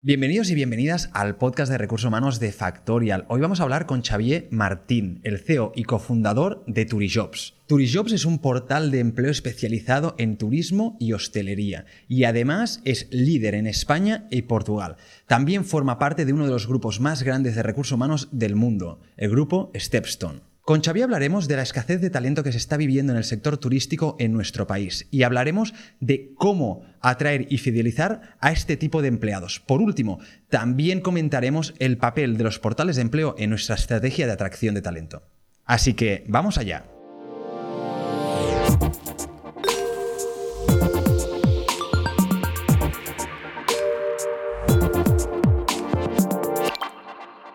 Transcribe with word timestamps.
Bienvenidos 0.00 0.48
y 0.48 0.54
bienvenidas 0.54 1.10
al 1.12 1.38
podcast 1.38 1.72
de 1.72 1.76
recursos 1.76 2.06
humanos 2.06 2.38
de 2.38 2.52
Factorial. 2.52 3.24
Hoy 3.26 3.40
vamos 3.40 3.58
a 3.58 3.64
hablar 3.64 3.86
con 3.86 4.02
Xavier 4.02 4.46
Martín, 4.52 5.20
el 5.24 5.40
CEO 5.40 5.72
y 5.74 5.82
cofundador 5.82 6.62
de 6.68 6.84
Turijobs. 6.84 7.54
Turijobs 7.66 8.12
es 8.12 8.24
un 8.24 8.38
portal 8.38 8.92
de 8.92 9.00
empleo 9.00 9.28
especializado 9.28 10.14
en 10.16 10.36
turismo 10.36 10.96
y 11.00 11.14
hostelería 11.14 11.84
y 12.06 12.22
además 12.22 12.80
es 12.84 13.08
líder 13.10 13.56
en 13.56 13.66
España 13.66 14.28
y 14.30 14.42
Portugal. 14.42 14.98
También 15.26 15.64
forma 15.64 15.98
parte 15.98 16.24
de 16.24 16.32
uno 16.32 16.44
de 16.44 16.52
los 16.52 16.68
grupos 16.68 17.00
más 17.00 17.24
grandes 17.24 17.56
de 17.56 17.64
recursos 17.64 17.90
humanos 17.94 18.28
del 18.30 18.54
mundo, 18.54 19.00
el 19.16 19.30
grupo 19.30 19.72
Stepstone. 19.74 20.47
Con 20.68 20.82
Xavi 20.82 21.00
hablaremos 21.00 21.48
de 21.48 21.56
la 21.56 21.62
escasez 21.62 22.02
de 22.02 22.10
talento 22.10 22.42
que 22.42 22.52
se 22.52 22.58
está 22.58 22.76
viviendo 22.76 23.10
en 23.14 23.16
el 23.16 23.24
sector 23.24 23.56
turístico 23.56 24.16
en 24.18 24.34
nuestro 24.34 24.66
país 24.66 25.08
y 25.10 25.22
hablaremos 25.22 25.72
de 25.98 26.34
cómo 26.34 26.82
atraer 27.00 27.46
y 27.48 27.56
fidelizar 27.56 28.36
a 28.38 28.52
este 28.52 28.76
tipo 28.76 29.00
de 29.00 29.08
empleados. 29.08 29.60
Por 29.60 29.80
último, 29.80 30.18
también 30.50 31.00
comentaremos 31.00 31.72
el 31.78 31.96
papel 31.96 32.36
de 32.36 32.44
los 32.44 32.58
portales 32.58 32.96
de 32.96 33.02
empleo 33.02 33.34
en 33.38 33.48
nuestra 33.48 33.76
estrategia 33.76 34.26
de 34.26 34.32
atracción 34.32 34.74
de 34.74 34.82
talento. 34.82 35.22
Así 35.64 35.94
que 35.94 36.26
vamos 36.28 36.58
allá. 36.58 36.84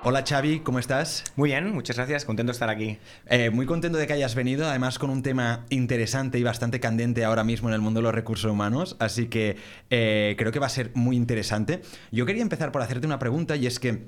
Hola 0.05 0.25
Xavi, 0.27 0.59
¿cómo 0.59 0.80
estás? 0.80 1.23
Muy 1.38 1.52
bien, 1.52 1.73
muchas 1.73 1.95
gracias, 1.95 2.25
contento 2.25 2.52
de 2.52 2.55
estar 2.55 2.70
aquí. 2.70 2.98
Eh, 3.27 3.52
muy 3.52 3.66
contento 3.66 3.98
de 3.98 4.05
que 4.05 4.11
hayas 4.11 4.35
venido, 4.35 4.67
además 4.67 4.99
con 4.99 5.09
un 5.09 5.23
tema 5.23 5.63
interesante 5.70 6.38
y 6.38 6.44
bastante 6.44 6.81
candente 6.81 7.23
ahora 7.23 7.45
mismo 7.45 7.70
en 7.70 7.75
el 7.75 7.80
mundo 7.80 8.02
de 8.02 8.03
los 8.03 8.13
recursos 8.13 8.52
humanos, 8.52 8.97
así 8.99 9.27
que 9.27 9.55
eh, 9.89 10.35
creo 10.38 10.52
que 10.52 10.59
va 10.59 10.66
a 10.66 10.70
ser 10.70 10.91
muy 10.94 11.16
interesante. 11.16 11.84
Yo 12.11 12.25
quería 12.25 12.41
empezar 12.41 12.73
por 12.73 12.81
hacerte 12.81 13.08
una 13.08 13.17
pregunta 13.17 13.55
y 13.55 13.66
es 13.66 13.80
que... 13.80 14.03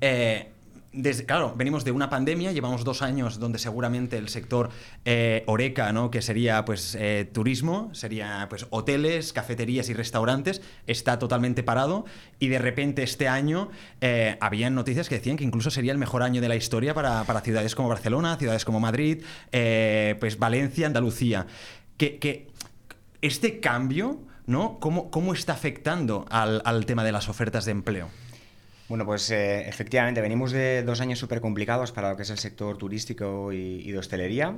Eh, 0.00 0.48
claro, 1.26 1.54
venimos 1.56 1.84
de 1.84 1.92
una 1.92 2.08
pandemia, 2.08 2.52
llevamos 2.52 2.82
dos 2.84 3.02
años 3.02 3.38
donde 3.38 3.58
seguramente 3.58 4.16
el 4.16 4.28
sector 4.28 4.70
eh, 5.04 5.44
Oreca, 5.46 5.92
¿no? 5.92 6.10
que 6.10 6.22
sería 6.22 6.64
pues 6.64 6.96
eh, 6.98 7.28
turismo, 7.30 7.90
sería 7.92 8.46
pues 8.48 8.66
hoteles, 8.70 9.32
cafeterías 9.32 9.88
y 9.88 9.94
restaurantes, 9.94 10.62
está 10.86 11.18
totalmente 11.18 11.62
parado 11.62 12.06
y 12.38 12.48
de 12.48 12.58
repente 12.58 13.02
este 13.02 13.28
año 13.28 13.70
eh, 14.00 14.36
habían 14.40 14.74
noticias 14.74 15.08
que 15.08 15.16
decían 15.16 15.36
que 15.36 15.44
incluso 15.44 15.70
sería 15.70 15.92
el 15.92 15.98
mejor 15.98 16.22
año 16.22 16.40
de 16.40 16.48
la 16.48 16.56
historia 16.56 16.94
para, 16.94 17.24
ciudades 17.40 17.74
como 17.74 17.88
Barcelona, 17.88 18.36
ciudades 18.36 18.64
como 18.64 18.80
Madrid, 18.80 19.22
pues 19.50 20.38
Valencia, 20.38 20.86
Andalucía. 20.86 21.46
Que, 21.96 22.48
este 23.20 23.60
cambio, 23.60 24.20
¿no? 24.46 24.78
¿Cómo, 24.80 25.10
cómo 25.10 25.32
está 25.34 25.52
afectando 25.52 26.26
al 26.30 26.86
tema 26.86 27.04
de 27.04 27.12
las 27.12 27.28
ofertas 27.28 27.64
de 27.64 27.72
empleo? 27.72 28.08
Bueno, 28.88 29.04
pues 29.04 29.30
eh, 29.30 29.68
efectivamente, 29.68 30.22
venimos 30.22 30.50
de 30.50 30.82
dos 30.82 31.02
años 31.02 31.18
súper 31.18 31.42
complicados 31.42 31.92
para 31.92 32.10
lo 32.10 32.16
que 32.16 32.22
es 32.22 32.30
el 32.30 32.38
sector 32.38 32.78
turístico 32.78 33.52
y, 33.52 33.90
de 33.90 33.98
hostelería 33.98 34.56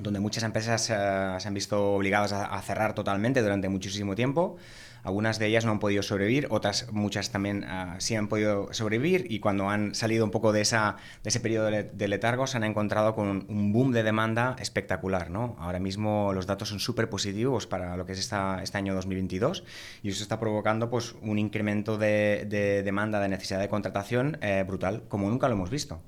donde 0.00 0.18
muchas 0.18 0.42
empresas 0.42 0.90
eh, 0.90 1.36
se 1.38 1.48
han 1.48 1.54
visto 1.54 1.94
obligadas 1.94 2.32
a, 2.32 2.60
cerrar 2.62 2.94
totalmente 2.94 3.42
durante 3.42 3.68
muchísimo 3.68 4.14
tiempo. 4.14 4.56
Algunas 5.04 5.38
de 5.38 5.46
ellas 5.46 5.64
no 5.64 5.70
han 5.70 5.78
podido 5.78 6.02
sobrevivir, 6.02 6.48
otras 6.50 6.90
muchas 6.90 7.30
también 7.30 7.64
ah, 7.64 7.96
sí 7.98 8.16
han 8.16 8.28
podido 8.28 8.72
sobrevivir 8.72 9.26
y 9.28 9.38
cuando 9.38 9.68
han 9.68 9.94
salido 9.94 10.24
un 10.24 10.30
poco 10.30 10.52
de, 10.52 10.60
de 10.60 11.28
ese 11.28 11.40
periodo 11.40 11.70
de, 11.70 12.08
letargo 12.08 12.46
se 12.46 12.56
han 12.56 12.64
encontrado 12.64 13.14
con 13.14 13.46
un 13.48 13.72
boom 13.72 13.92
de 13.92 14.02
demanda 14.02 14.56
espectacular. 14.58 15.30
¿no? 15.30 15.56
Ahora 15.58 15.78
mismo 15.78 16.32
los 16.32 16.46
datos 16.46 16.70
son 16.70 16.80
súper 16.80 17.08
positivos 17.08 17.66
para 17.66 17.96
lo 17.96 18.06
que 18.06 18.12
es 18.12 18.18
esta, 18.18 18.62
este 18.62 18.78
año 18.78 18.94
2022 18.94 19.64
y 20.02 20.08
eso 20.08 20.22
está 20.22 20.40
provocando 20.40 20.90
pues, 20.90 21.14
un 21.22 21.38
incremento 21.38 21.98
de, 21.98 22.82
demanda, 22.84 23.20
de 23.20 23.28
necesidad 23.28 23.60
de 23.60 23.68
contratación 23.68 24.38
eh, 24.40 24.64
brutal, 24.66 25.02
como 25.08 25.28
nunca 25.28 25.48
lo 25.48 25.54
hemos 25.54 25.70
visto. 25.70 26.00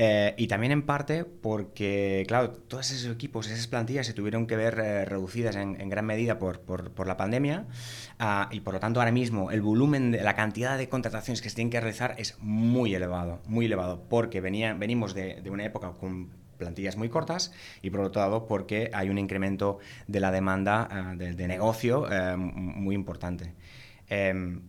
Eh, 0.00 0.32
y 0.36 0.46
también 0.46 0.70
en 0.70 0.82
parte 0.82 1.24
porque, 1.24 2.24
claro, 2.28 2.52
todos 2.52 2.92
esos 2.92 3.12
equipos, 3.12 3.50
esas 3.50 3.66
plantillas 3.66 4.06
se 4.06 4.12
tuvieron 4.12 4.46
que 4.46 4.54
ver 4.54 4.78
eh, 4.78 5.04
reducidas 5.04 5.56
en, 5.56 5.88
gran 5.88 6.06
medida 6.06 6.38
por, 6.38 6.60
por, 6.60 7.04
la 7.08 7.16
pandemia 7.16 7.66
ah, 8.20 8.48
y 8.52 8.60
por 8.60 8.74
lo 8.74 8.80
tanto 8.80 9.00
ahora 9.00 9.10
mismo 9.10 9.50
el 9.50 9.60
volumen, 9.60 10.12
de, 10.12 10.22
la 10.22 10.36
cantidad 10.36 10.78
de 10.78 10.88
contrataciones 10.88 11.42
que 11.42 11.50
se 11.50 11.56
tienen 11.56 11.72
que 11.72 11.80
realizar 11.80 12.14
es 12.16 12.36
muy 12.38 12.94
elevado, 12.94 13.40
muy 13.48 13.66
elevado, 13.66 14.04
porque 14.08 14.40
venía, 14.40 14.72
venimos 14.72 15.14
de, 15.14 15.42
de 15.42 15.50
una 15.50 15.64
época 15.64 15.90
con 15.98 16.30
plantillas 16.58 16.96
muy 16.96 17.08
cortas 17.08 17.52
y 17.82 17.90
por 17.90 18.02
otro 18.02 18.22
lado 18.22 18.46
porque 18.46 18.92
hay 18.94 19.10
un 19.10 19.18
incremento 19.18 19.80
de 20.06 20.20
la 20.20 20.30
demanda 20.30 20.86
ah, 20.88 21.14
de, 21.16 21.34
de, 21.34 21.48
negocio 21.48 22.06
eh, 22.08 22.36
muy 22.36 22.94
importante. 22.94 23.52
Em, 24.08 24.62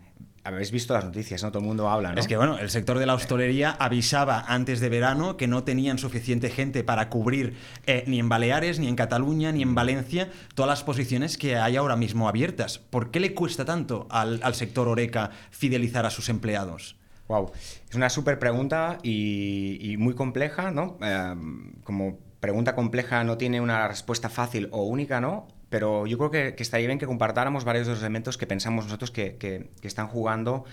habéis 0.44 0.72
visto 0.72 0.94
las 0.94 1.06
noticias, 1.06 1.44
¿no? 1.44 1.52
Todo 1.52 1.62
el 1.62 1.68
mundo 1.68 1.90
habla, 1.90 2.14
¿no? 2.14 2.20
Es 2.20 2.28
que, 2.28 2.38
bueno, 2.38 2.58
el 2.58 2.70
sector 2.70 3.00
de 3.00 3.06
la 3.06 3.14
hostelería 3.14 3.72
avisaba 3.72 4.46
antes 4.48 4.80
de 4.80 4.90
verano 4.90 5.38
que 5.38 5.48
no 5.48 5.64
tenían 5.64 5.98
suficiente 5.98 6.50
gente 6.50 6.84
para 6.84 7.10
cubrir 7.10 7.56
eh, 7.86 8.04
ni 8.08 8.20
en 8.20 8.30
Baleares, 8.30 8.80
ni 8.80 8.88
en 8.88 8.96
Cataluña, 8.96 9.52
ni 9.52 9.62
en 9.62 9.76
Valencia 9.76 10.30
todas 10.56 10.70
las 10.70 10.84
posiciones 10.84 11.38
que 11.38 11.58
hay 11.58 11.76
ahora 11.76 11.96
mismo 11.96 12.28
abiertas. 12.28 12.80
¿Por 12.80 13.12
qué 13.12 13.20
le 13.20 13.34
cuesta 13.34 13.66
tanto 13.66 14.08
al, 14.10 14.40
sector 14.54 14.88
Oreca 14.88 15.32
fidelizar 15.52 16.06
a 16.06 16.10
sus 16.10 16.30
empleados? 16.30 16.96
Wow, 17.28 17.52
es 17.88 17.96
una 17.96 18.10
súper 18.10 18.40
pregunta 18.40 18.98
y, 19.04 19.96
muy 20.00 20.16
compleja, 20.16 20.72
¿no? 20.72 20.98
Eh, 21.02 21.36
como 21.84 22.18
pregunta 22.40 22.74
compleja 22.76 23.24
no 23.24 23.38
tiene 23.38 23.62
una 23.62 23.88
respuesta 23.88 24.30
fácil 24.30 24.70
o 24.72 24.84
única, 24.84 25.22
¿no? 25.22 25.48
Pero 25.70 26.08
yo 26.08 26.18
creo 26.18 26.32
que, 26.32 26.56
estaría 26.62 26.88
bien 26.88 27.00
que 27.00 27.06
compartáramos 27.06 27.64
varios 27.64 27.88
de 27.88 27.94
los 27.94 28.02
elementos 28.02 28.38
que 28.38 28.48
pensamos 28.48 28.86
nosotros 28.86 29.12
que, 29.12 29.38
que, 29.38 29.70
están 29.82 30.08
jugando 30.08 30.66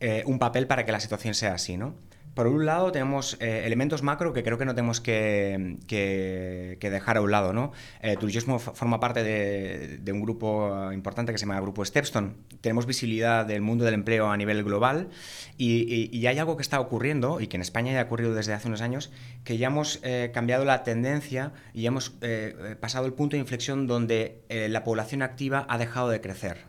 eh, 0.00 0.22
un 0.26 0.38
papel 0.38 0.66
para 0.66 0.84
que 0.84 0.92
la 0.92 1.00
situación 1.00 1.34
sea 1.34 1.54
así, 1.54 1.76
¿no? 1.76 1.94
Por 2.34 2.46
un 2.46 2.64
lado 2.64 2.92
tenemos 2.92 3.36
eh, 3.40 3.62
elementos 3.66 4.04
macro 4.04 4.32
que 4.32 4.44
creo 4.44 4.56
que 4.56 4.64
no 4.64 4.74
tenemos 4.74 5.00
que, 5.00 5.78
dejar 6.80 7.16
a 7.16 7.20
un 7.20 7.30
lado. 7.30 7.52
¿no? 7.52 7.72
Eh, 8.02 8.16
forma 8.74 9.00
parte 9.00 9.24
de, 9.24 10.12
un 10.12 10.20
grupo 10.20 10.92
importante 10.92 11.32
que 11.32 11.38
se 11.38 11.46
llama 11.46 11.60
Grupo 11.60 11.84
Stepstone. 11.84 12.34
Tenemos 12.60 12.86
visibilidad 12.86 13.44
del 13.44 13.62
mundo 13.62 13.84
del 13.84 13.94
empleo 13.94 14.30
a 14.30 14.36
nivel 14.36 14.62
global 14.62 15.08
y, 15.56 16.24
hay 16.26 16.38
algo 16.38 16.56
que 16.56 16.62
está 16.62 16.78
ocurriendo 16.78 17.40
y 17.40 17.48
que 17.48 17.56
en 17.56 17.62
España 17.62 17.92
ya 17.92 18.00
ha 18.00 18.04
ocurrido 18.04 18.32
desde 18.32 18.52
hace 18.52 18.68
unos 18.68 18.80
años, 18.80 19.10
que 19.42 19.58
ya 19.58 19.66
hemos 19.66 19.98
eh, 20.04 20.30
cambiado 20.32 20.64
la 20.64 20.84
tendencia 20.84 21.52
y 21.74 21.82
ya 21.82 21.88
hemos 21.88 22.10
pasado 22.80 23.06
el 23.06 23.12
punto 23.12 23.34
de 23.34 23.40
inflexión 23.40 23.88
donde 23.88 24.42
la 24.48 24.84
población 24.84 25.22
activa 25.22 25.66
ha 25.68 25.78
dejado 25.78 26.10
de 26.10 26.20
crecer. 26.20 26.66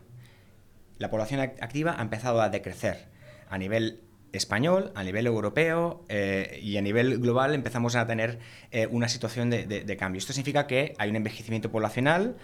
La 0.98 1.12
población 1.12 1.40
activa 1.40 1.96
ha 1.98 2.02
empezado 2.02 2.42
a 2.42 2.50
decrecer 2.50 3.10
a 3.50 3.58
nivel 3.58 4.02
español, 4.34 4.92
a 4.96 5.04
nivel 5.04 5.28
europeo 5.28 6.04
eh, 6.10 6.60
y 6.62 6.78
a 6.78 6.82
nivel 6.82 7.20
global 7.20 7.54
empezamos 7.54 7.96
a 7.96 8.08
tener 8.08 8.40
eh, 8.72 8.88
una 8.88 9.08
situación 9.08 9.50
de, 9.50 9.98
cambio. 9.98 10.20
Esto 10.20 10.34
significa 10.34 10.68
que 10.68 10.94
hay 10.98 11.10
un 11.10 11.16
envejecimiento 11.16 11.72
poblacional 11.72 12.38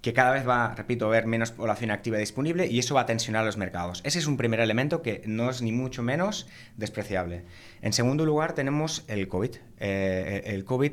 que 0.00 0.12
cada 0.12 0.32
vez 0.32 0.46
va, 0.46 0.74
repito, 0.74 1.06
a 1.06 1.08
haber 1.08 1.26
menos 1.26 1.50
población 1.50 1.90
activa 1.90 2.18
disponible 2.18 2.66
y 2.66 2.78
eso 2.78 2.94
va 2.94 3.02
a 3.02 3.06
tensionar 3.06 3.44
los 3.44 3.56
mercados. 3.56 4.02
Ese 4.04 4.18
es 4.18 4.26
un 4.26 4.36
primer 4.36 4.60
elemento 4.60 5.00
que 5.00 5.22
no 5.24 5.48
es 5.48 5.62
ni 5.62 5.72
mucho 5.72 6.02
menos 6.02 6.46
despreciable. 6.76 7.44
En 7.80 7.94
segundo 7.94 8.26
lugar 8.26 8.54
tenemos 8.54 9.04
el 9.08 9.28
COVID. 9.28 9.56
Eh, 9.80 10.42
el 10.46 10.64
COVID 10.64 10.92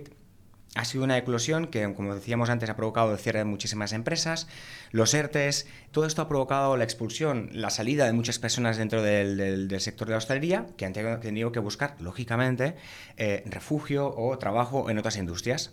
ha 0.76 0.86
sido 0.86 1.04
una 1.04 1.18
eclosión 1.18 1.68
que, 1.68 1.94
como 1.94 2.16
decíamos 2.16 2.50
antes, 2.50 2.70
ha 2.70 2.78
provocado 2.78 3.12
el 3.12 3.20
cierre 3.20 3.40
de 3.40 3.46
muchísimas 3.46 3.92
empresas, 3.92 4.48
los 4.92 5.14
ERTES, 5.14 5.68
todo 5.92 6.06
esto 6.06 6.22
ha 6.22 6.30
provocado 6.30 6.78
la 6.78 6.86
expulsión, 6.86 7.50
la 7.52 7.70
salida 7.70 8.06
de 8.06 8.14
muchas 8.14 8.40
personas 8.40 8.78
dentro 8.78 9.02
del, 9.02 9.70
sector 9.82 10.08
de 10.08 10.12
la 10.12 10.18
hostelería 10.18 10.68
que 10.78 10.86
han 10.86 10.94
tenido 10.94 11.52
que 11.52 11.60
buscar, 11.60 11.98
lógicamente, 12.00 12.76
eh, 13.18 13.44
refugio 13.48 14.16
o 14.16 14.38
trabajo 14.38 14.90
en 14.90 14.98
otras 14.98 15.18
industrias. 15.18 15.72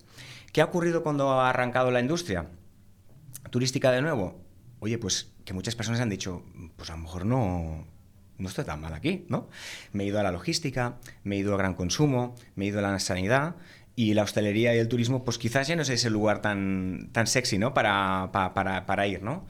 ¿Qué 0.52 0.62
ha 0.62 0.64
ocurrido 0.64 1.04
cuando 1.04 1.30
ha 1.30 1.48
arrancado 1.48 1.92
la 1.92 2.00
industria 2.00 2.46
turística 3.50 3.92
de 3.92 4.02
nuevo? 4.02 4.40
Oye, 4.80 4.98
pues 4.98 5.32
que 5.44 5.52
muchas 5.52 5.76
personas 5.76 6.00
han 6.00 6.08
dicho, 6.08 6.42
pues 6.76 6.90
a 6.90 6.96
lo 6.96 7.02
mejor 7.02 7.24
no, 7.24 7.86
no 8.38 8.48
estoy 8.48 8.64
tan 8.64 8.80
mal 8.80 8.94
aquí, 8.94 9.26
¿no? 9.28 9.48
Me 9.92 10.04
he 10.04 10.06
ido 10.06 10.20
a 10.20 10.22
la 10.22 10.32
logística, 10.32 10.98
me 11.24 11.36
he 11.36 11.38
ido 11.40 11.52
al 11.52 11.58
gran 11.58 11.74
consumo, 11.74 12.36
me 12.54 12.64
he 12.64 12.68
ido 12.68 12.78
a 12.78 12.82
la 12.82 12.98
sanidad 12.98 13.56
y 13.98 14.14
la 14.14 14.22
hostelería 14.22 14.76
y 14.76 14.78
el 14.78 14.86
turismo, 14.86 15.24
pues 15.24 15.38
quizás 15.38 15.66
ya 15.66 15.74
no 15.74 15.82
es 15.82 15.88
ese 15.88 16.08
lugar 16.08 16.40
tan, 16.40 17.08
tan 17.10 17.26
sexy, 17.26 17.58
¿no? 17.58 17.74
Para, 17.74 18.30
para, 18.32 18.86
para, 18.86 19.06
ir, 19.08 19.24
¿no? 19.24 19.44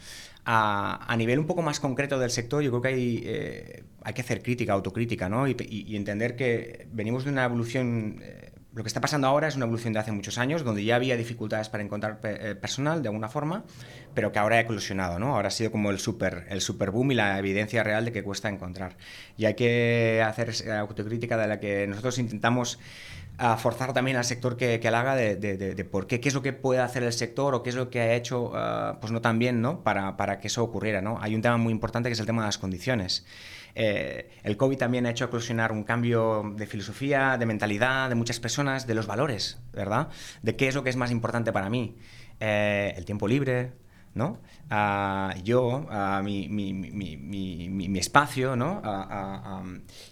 A, 0.46 1.04
a, 1.06 1.16
nivel 1.18 1.38
un 1.38 1.46
poco 1.46 1.60
más 1.60 1.80
concreto 1.80 2.18
del 2.18 2.30
sector, 2.30 2.62
yo 2.62 2.70
creo 2.70 2.80
que 2.80 2.88
hay, 2.88 3.22
eh, 3.26 3.84
hay 4.02 4.14
que 4.14 4.22
hacer 4.22 4.42
crítica, 4.42 4.72
autocrítica, 4.72 5.28
¿no? 5.28 5.46
Y, 5.46 5.54
y, 5.68 5.94
entender 5.96 6.34
que 6.34 6.88
venimos 6.92 7.24
de 7.24 7.30
una 7.30 7.44
evolución... 7.44 8.22
Eh, 8.22 8.52
lo 8.74 8.84
que 8.84 8.88
está 8.88 9.00
pasando 9.00 9.26
ahora 9.26 9.48
es 9.48 9.56
una 9.56 9.64
evolución 9.64 9.92
de 9.92 9.98
hace 9.98 10.12
muchos 10.12 10.38
años, 10.38 10.62
donde 10.62 10.84
ya 10.84 10.96
había 10.96 11.16
dificultades 11.16 11.68
para 11.68 11.82
encontrar 11.82 12.20
eh, 12.22 12.54
personal 12.54 13.02
de 13.02 13.08
alguna 13.08 13.28
forma, 13.28 13.64
pero 14.14 14.30
que 14.30 14.38
ahora 14.38 14.56
ha 14.56 14.60
eclosionado, 14.60 15.18
¿no? 15.18 15.34
Ahora 15.34 15.48
ha 15.48 15.50
sido 15.50 15.72
como 15.72 15.90
el 15.90 15.98
super, 15.98 16.46
el 16.48 16.60
super 16.60 16.90
boom 16.90 17.10
y 17.10 17.16
la 17.16 17.38
evidencia 17.38 17.82
real 17.82 18.04
de 18.04 18.12
que 18.12 18.22
cuesta 18.22 18.48
encontrar. 18.48 18.96
Y 19.36 19.46
hay 19.46 19.54
que 19.54 20.22
hacer 20.24 20.54
autocrítica 20.70 21.36
de 21.36 21.48
la 21.48 21.60
que 21.60 21.86
nosotros 21.88 22.18
intentamos 22.18 22.78
a 23.38 23.56
forzar 23.56 23.93
también 23.93 24.17
al 24.17 24.25
sector 24.25 24.56
que, 24.56 24.81
que 24.81 24.88
haga 24.88 25.14
de, 25.14 25.37
de, 25.37 25.85
por 25.85 26.08
qué, 26.08 26.20
qué 26.20 26.29
es 26.29 26.35
lo 26.35 26.43
que 26.43 26.52
puede 26.52 26.81
hacer 26.81 27.05
el 27.05 27.12
sector 27.12 27.55
o 27.55 27.62
qué 27.62 27.70
es 27.70 27.76
lo 27.76 27.88
que 27.88 28.00
ha 28.00 28.14
hecho, 28.14 28.50
ah, 28.55 28.99
pues 29.00 29.12
no 29.12 29.20
tan 29.20 29.38
bien, 29.38 29.62
¿no? 29.62 29.85
Para, 29.85 30.17
para, 30.17 30.40
que 30.40 30.49
eso 30.49 30.64
ocurriera, 30.64 31.00
¿no? 31.00 31.19
Hay 31.20 31.37
un 31.37 31.43
tema 31.43 31.56
muy 31.56 31.73
importante 31.73 32.08
que 32.08 32.14
es 32.14 32.20
el 32.20 32.26
tema 32.26 32.43
de 32.43 32.49
las 32.49 32.58
condiciones. 32.58 33.25
Eh, 33.76 34.29
el 34.43 34.56
COVID 34.56 34.76
también 34.76 35.06
ha 35.06 35.11
hecho 35.11 35.25
eclosionar 35.25 35.70
un 35.70 35.85
cambio 35.85 36.52
de 36.56 36.67
filosofía, 36.67 37.38
de 37.38 37.46
mentalidad 37.46 38.08
de 38.08 38.17
muchas 38.17 38.40
personas, 38.40 38.88
de 38.88 38.94
los 38.94 39.06
valores, 39.06 39.58
¿verdad? 39.73 40.08
De 40.43 40.56
qué 40.56 40.67
es 40.67 40.75
lo 40.75 40.82
que 40.82 40.90
es 40.90 40.96
más 40.96 41.12
importante 41.12 41.52
para 41.52 41.70
mí. 41.70 41.96
Eh, 42.40 42.93
el 42.96 43.05
tiempo 43.05 43.29
libre, 43.29 43.73
¿no? 44.14 44.38
yo, 45.44 45.87
mi, 46.22 46.49
mi, 46.49 46.72
mi, 46.72 47.69
mi, 47.69 47.99
espacio, 47.99 48.56
¿no? 48.56 48.82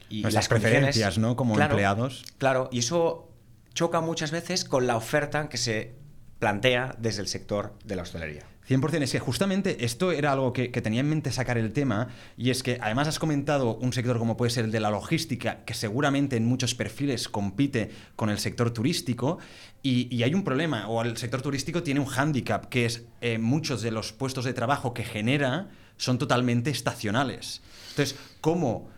y 0.08 0.22
las 0.22 0.48
preferencias, 0.48 1.18
¿no? 1.18 1.36
Como 1.36 1.58
empleados. 1.60 2.24
Claro, 2.38 2.68
y 2.72 2.80
eso 2.80 3.30
choca 3.74 4.00
muchas 4.00 4.30
veces 4.30 4.64
con 4.64 4.86
la 4.86 4.96
oferta 4.96 5.48
que 5.48 5.58
se 5.58 5.94
plantea 6.38 6.94
desde 6.98 7.22
el 7.22 7.28
sector 7.28 7.74
de 7.84 7.96
la 7.96 8.02
hostelería. 8.02 8.44
100%, 8.68 9.02
es 9.02 9.12
que 9.12 9.18
justamente 9.18 9.84
esto 9.84 10.12
era 10.12 10.32
algo 10.32 10.52
que, 10.52 10.68
tenía 10.68 11.00
en 11.00 11.08
mente 11.08 11.30
sacar 11.30 11.58
el 11.58 11.72
tema, 11.72 12.08
y 12.36 12.50
es 12.50 12.62
que 12.62 12.78
además 12.80 13.08
has 13.08 13.18
comentado 13.18 13.76
un 13.76 13.92
sector 13.92 14.18
como 14.18 14.36
puede 14.36 14.50
ser 14.50 14.64
el 14.64 14.72
de 14.72 14.80
la 14.80 14.90
logística, 14.90 15.64
que 15.64 15.74
seguramente 15.74 16.36
en 16.36 16.46
muchos 16.46 16.74
perfiles 16.74 17.28
compite 17.28 17.90
con 18.16 18.28
el 18.28 18.38
sector 18.38 18.70
turístico, 18.70 19.38
y, 19.82 20.22
hay 20.24 20.34
un 20.34 20.42
problema, 20.42 20.88
o 20.88 21.00
el 21.02 21.16
sector 21.16 21.42
turístico 21.42 21.82
tiene 21.84 22.00
un 22.00 22.06
hándicap, 22.06 22.66
que 22.66 22.86
es 22.86 23.04
eh, 23.20 23.38
muchos 23.38 23.82
de 23.82 23.92
los 23.92 24.12
puestos 24.12 24.44
de 24.44 24.52
trabajo 24.52 24.92
que 24.92 25.04
genera 25.04 25.68
son 25.96 26.18
totalmente 26.18 26.70
estacionales. 26.70 27.62
Entonces, 27.90 28.18
¿cómo 28.40 28.90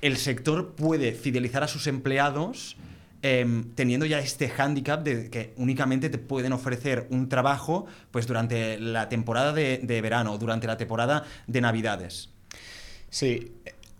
el 0.00 0.16
sector 0.16 0.74
puede 0.74 1.12
fidelizar 1.12 1.62
a 1.62 1.68
sus 1.68 1.86
empleados? 1.86 2.76
Em, 3.24 3.72
teniendo 3.76 4.04
ya 4.04 4.18
este 4.18 4.48
hándicap 4.48 5.04
de 5.04 5.30
que 5.30 5.54
únicamente 5.56 6.10
te 6.10 6.18
pueden 6.18 6.52
ofrecer 6.52 7.06
un 7.10 7.28
trabajo 7.28 7.86
pues 8.10 8.26
durante 8.26 8.80
la 8.80 9.08
temporada 9.08 9.52
de, 9.52 10.00
verano, 10.02 10.36
durante 10.38 10.66
la 10.66 10.76
temporada 10.76 11.22
de 11.46 11.60
Navidades. 11.60 12.30
Sí, 13.10 13.52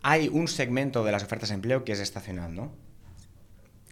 hay 0.03 0.29
un 0.29 0.49
segmento 0.49 1.05
de 1.05 1.13
las 1.13 1.23
ofertas 1.23 1.51
de 1.51 1.55
empleo 1.55 1.85
que 1.85 1.93
es 1.93 2.01
estacional, 2.01 2.53
¿no? 2.53 2.73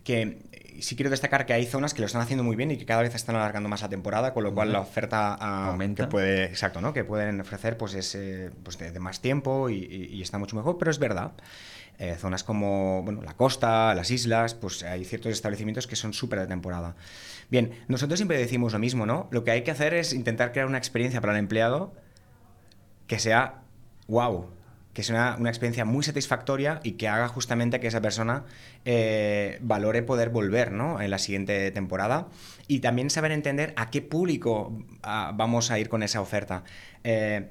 Que 0.02 0.38
sí 0.80 0.96
quiero 0.96 1.10
destacar 1.10 1.46
que 1.46 1.52
hay 1.52 1.66
zonas 1.66 1.94
que 1.94 2.00
lo 2.00 2.06
están 2.06 2.22
haciendo 2.22 2.44
muy 2.44 2.56
bien 2.56 2.70
y 2.70 2.76
que 2.76 2.86
cada 2.86 3.02
vez 3.02 3.14
están 3.14 3.36
alargando 3.36 3.68
más 3.68 3.82
la 3.82 3.88
temporada, 3.88 4.32
con 4.32 4.44
lo 4.44 4.54
cual 4.54 4.72
la 4.72 4.80
oferta 4.80 5.36
ah. 5.40 5.76
Que 5.96 6.06
puede, 6.06 6.44
exacto, 6.44 6.80
¿no? 6.80 6.92
Que 6.92 7.04
pueden 7.04 7.40
ofrecer 7.40 7.76
pues 7.76 7.94
es 7.94 8.14
eh, 8.14 8.50
pues 8.62 8.78
de, 8.78 8.98
más 9.00 9.20
tiempo 9.20 9.70
y, 9.70 10.20
está 10.22 10.38
mucho 10.38 10.56
mejor, 10.56 10.78
pero 10.78 10.90
es 10.90 10.98
verdad. 10.98 11.32
Eh, 11.98 12.16
zonas 12.18 12.44
como 12.44 13.02
bueno, 13.02 13.22
la 13.22 13.34
costa, 13.34 13.94
las 13.94 14.10
islas, 14.10 14.54
pues 14.54 14.82
hay 14.82 15.04
ciertos 15.04 15.32
establecimientos 15.32 15.86
que 15.86 15.96
son 15.96 16.12
súper 16.12 16.40
de 16.40 16.46
temporada. 16.46 16.96
Bien, 17.50 17.72
nosotros 17.88 18.18
siempre 18.18 18.38
decimos 18.38 18.72
lo 18.72 18.78
mismo, 18.78 19.06
¿no? 19.06 19.28
Lo 19.30 19.44
que 19.44 19.50
hay 19.50 19.62
que 19.62 19.70
hacer 19.70 19.94
es 19.94 20.12
intentar 20.12 20.52
crear 20.52 20.66
una 20.66 20.78
experiencia 20.78 21.20
para 21.20 21.34
el 21.34 21.38
empleado 21.38 21.92
que 23.06 23.18
sea 23.18 23.62
wow, 24.10 24.50
que 24.92 25.02
sea 25.02 25.36
una, 25.38 25.48
experiencia 25.48 25.84
muy 25.84 26.02
satisfactoria 26.02 26.80
y 26.82 26.92
que 26.92 27.08
haga 27.08 27.28
justamente 27.28 27.78
que 27.80 27.86
esa 27.86 28.00
persona 28.00 28.44
eh, 28.84 29.58
valore 29.62 30.02
poder 30.02 30.30
volver 30.30 30.72
¿no? 30.72 31.00
en 31.00 31.10
la 31.10 31.18
siguiente 31.18 31.70
temporada 31.70 32.28
y 32.66 32.80
también 32.80 33.10
saber 33.10 33.32
entender 33.32 33.72
a 33.76 33.90
qué 33.90 34.02
público 34.02 34.76
ah, 35.02 35.32
vamos 35.34 35.70
a 35.70 35.78
ir 35.78 35.88
con 35.88 36.02
esa 36.02 36.20
oferta. 36.20 36.64
Eh, 37.04 37.48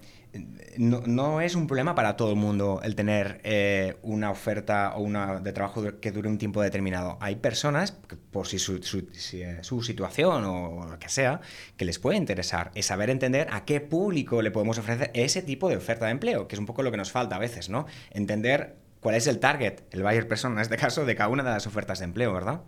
no, 0.77 1.41
es 1.41 1.55
un 1.55 1.67
problema 1.67 1.95
para 1.95 2.15
todo 2.15 2.29
el 2.29 2.35
mundo 2.35 2.81
el 2.83 2.95
tener 2.95 3.41
eh, 3.43 3.97
una 4.01 4.31
oferta 4.31 4.93
o 4.95 5.01
una 5.01 5.39
de 5.39 5.51
trabajo 5.51 5.99
que 5.99 6.11
dure 6.11 6.29
un 6.29 6.37
tiempo 6.37 6.61
determinado. 6.61 7.17
Hay 7.19 7.35
personas, 7.37 7.91
por 8.31 8.47
si 8.47 8.59
su, 8.59 8.75
eh, 8.75 9.59
su, 9.61 9.81
situación 9.81 10.45
o 10.45 10.87
lo 10.87 10.99
que 10.99 11.09
sea, 11.09 11.41
que 11.77 11.85
les 11.85 11.99
puede 11.99 12.17
interesar. 12.17 12.71
Es 12.75 12.87
saber 12.87 13.09
entender 13.09 13.47
a 13.51 13.65
qué 13.65 13.81
público 13.81 14.41
le 14.41 14.51
podemos 14.51 14.77
ofrecer 14.77 15.11
ese 15.13 15.41
tipo 15.41 15.69
de 15.69 15.77
oferta 15.77 16.05
de 16.05 16.11
empleo, 16.11 16.47
que 16.47 16.55
es 16.55 16.59
un 16.59 16.65
poco 16.65 16.83
lo 16.83 16.91
que 16.91 16.97
nos 16.97 17.11
falta 17.11 17.35
a 17.35 17.39
veces, 17.39 17.69
¿no? 17.69 17.87
Entender 18.11 18.75
cuál 18.99 19.15
es 19.15 19.27
el 19.27 19.39
target, 19.39 19.81
el 19.91 20.03
buyer 20.03 20.27
person 20.27 20.53
en 20.53 20.59
este 20.59 20.77
caso, 20.77 21.05
de 21.05 21.15
cada 21.15 21.29
una 21.29 21.43
de 21.43 21.49
las 21.49 21.67
ofertas 21.67 21.99
de 21.99 22.05
empleo, 22.05 22.33
¿verdad? 22.33 22.61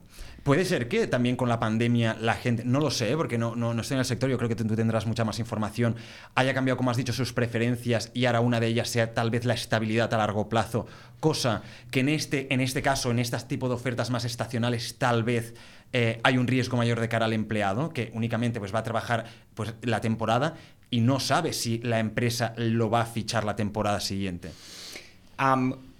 Puede 0.43 0.65
ser 0.65 0.87
que 0.87 1.05
también 1.05 1.35
con 1.35 1.49
la 1.49 1.59
pandemia 1.59 2.17
la 2.19 2.33
gente, 2.33 2.63
no 2.65 2.79
lo 2.79 2.89
sé, 2.89 3.15
porque 3.15 3.37
no, 3.37 3.55
no, 3.55 3.79
estoy 3.79 3.95
en 3.95 3.99
el 3.99 4.05
sector, 4.05 4.27
yo 4.27 4.37
creo 4.37 4.49
que 4.49 4.55
tú 4.55 4.65
tendrás 4.75 5.05
mucha 5.05 5.23
más 5.23 5.37
información, 5.37 5.95
haya 6.33 6.55
cambiado, 6.55 6.77
como 6.77 6.89
has 6.89 6.97
dicho, 6.97 7.13
sus 7.13 7.31
preferencias 7.31 8.09
y 8.15 8.25
ahora 8.25 8.39
una 8.41 8.59
de 8.59 8.67
ellas 8.67 8.89
sea 8.89 9.13
tal 9.13 9.29
vez 9.29 9.45
la 9.45 9.53
estabilidad 9.53 10.11
a 10.13 10.17
largo 10.17 10.49
plazo, 10.49 10.87
cosa 11.19 11.61
que 11.91 11.99
en 11.99 12.09
este, 12.09 12.51
en 12.51 12.59
este 12.59 12.81
caso, 12.81 13.11
en 13.11 13.19
este 13.19 13.37
tipo 13.41 13.67
de 13.67 13.75
ofertas 13.75 14.09
más 14.09 14.25
estacionales, 14.25 14.95
tal 14.97 15.23
vez 15.23 15.53
eh, 15.93 16.19
hay 16.23 16.37
un 16.37 16.47
riesgo 16.47 16.75
mayor 16.75 16.99
de 16.99 17.07
cara 17.07 17.25
al 17.25 17.33
empleado, 17.33 17.89
que 17.89 18.09
únicamente 18.15 18.59
pues, 18.59 18.73
va 18.73 18.79
a 18.79 18.83
trabajar 18.83 19.25
pues, 19.53 19.75
la 19.83 20.01
temporada 20.01 20.55
y 20.89 21.01
no 21.01 21.19
sabe 21.19 21.53
si 21.53 21.77
la 21.79 21.99
empresa 21.99 22.53
lo 22.57 22.89
va 22.89 23.01
a 23.01 23.05
fichar 23.05 23.43
la 23.43 23.55
temporada 23.55 23.99
siguiente. 23.99 24.51